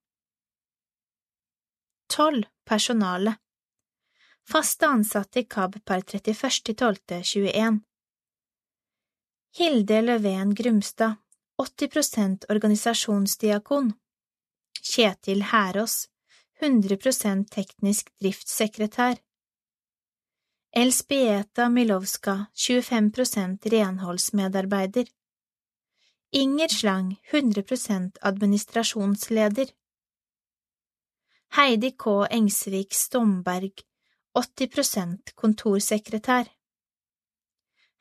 [2.10, 2.44] 12.
[2.66, 3.36] Personale
[4.50, 7.80] Faste ansatte i KAB per 31.12.21
[9.60, 11.22] Hilde Løven Grumstad
[11.62, 13.94] 80% organisasjonsdiakon
[14.82, 16.08] Kjetil Herås,
[16.62, 19.22] 100% teknisk driftssekretær
[20.74, 25.08] Elspieta Milovska 25 prosent renholdsmedarbeider.
[26.32, 29.68] Inger Slang 100 prosent administrasjonsleder.
[31.58, 32.26] Heidi K.
[32.30, 33.84] Engsvik Stomberg
[34.34, 36.48] 80 prosent kontorsekretær.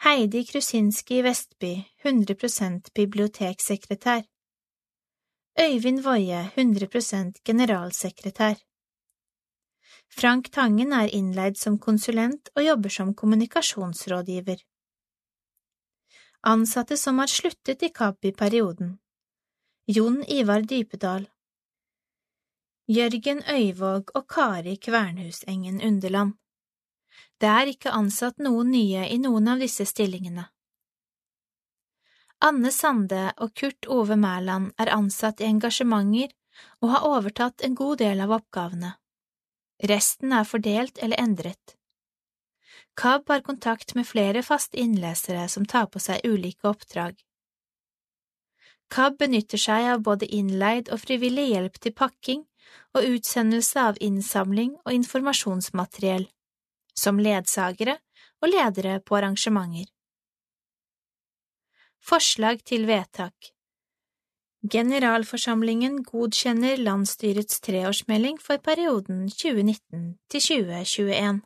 [0.04, 4.22] Heidi Krusinski Vestby, 100 prosent biblioteksekretær.
[5.58, 8.69] Øyvind Woie, 100 prosent generalsekretær
[10.10, 14.64] Frank Tangen er innleid som konsulent og jobber som kommunikasjonsrådgiver.
[16.42, 18.98] Ansatte som har sluttet i KAB i perioden
[19.86, 21.28] Jon Ivar Dypedal
[22.90, 26.40] Jørgen Øyvåg og Kari Kvernhusengen Underland
[27.40, 30.44] det er ikke ansatt noen nye i noen av disse stillingene.
[32.44, 36.34] Anne Sande og Kurt Ove Mæland er ansatt i engasjementer
[36.80, 38.94] og har overtatt en god del av oppgavene.
[39.82, 41.76] Resten er fordelt eller endret.
[43.00, 47.14] KAB har kontakt med flere faste innlesere som tar på seg ulike oppdrag.
[48.90, 52.42] KAB benytter seg av både innleid og frivillig hjelp til pakking
[52.98, 56.26] og utsendelse av innsamling og informasjonsmateriell
[56.98, 57.96] som ledsagere
[58.42, 59.88] og ledere på arrangementer.
[62.00, 63.52] Forslag til vedtak
[64.60, 71.40] Generalforsamlingen godkjenner landsstyrets treårsmelding for perioden 2019 til 2021.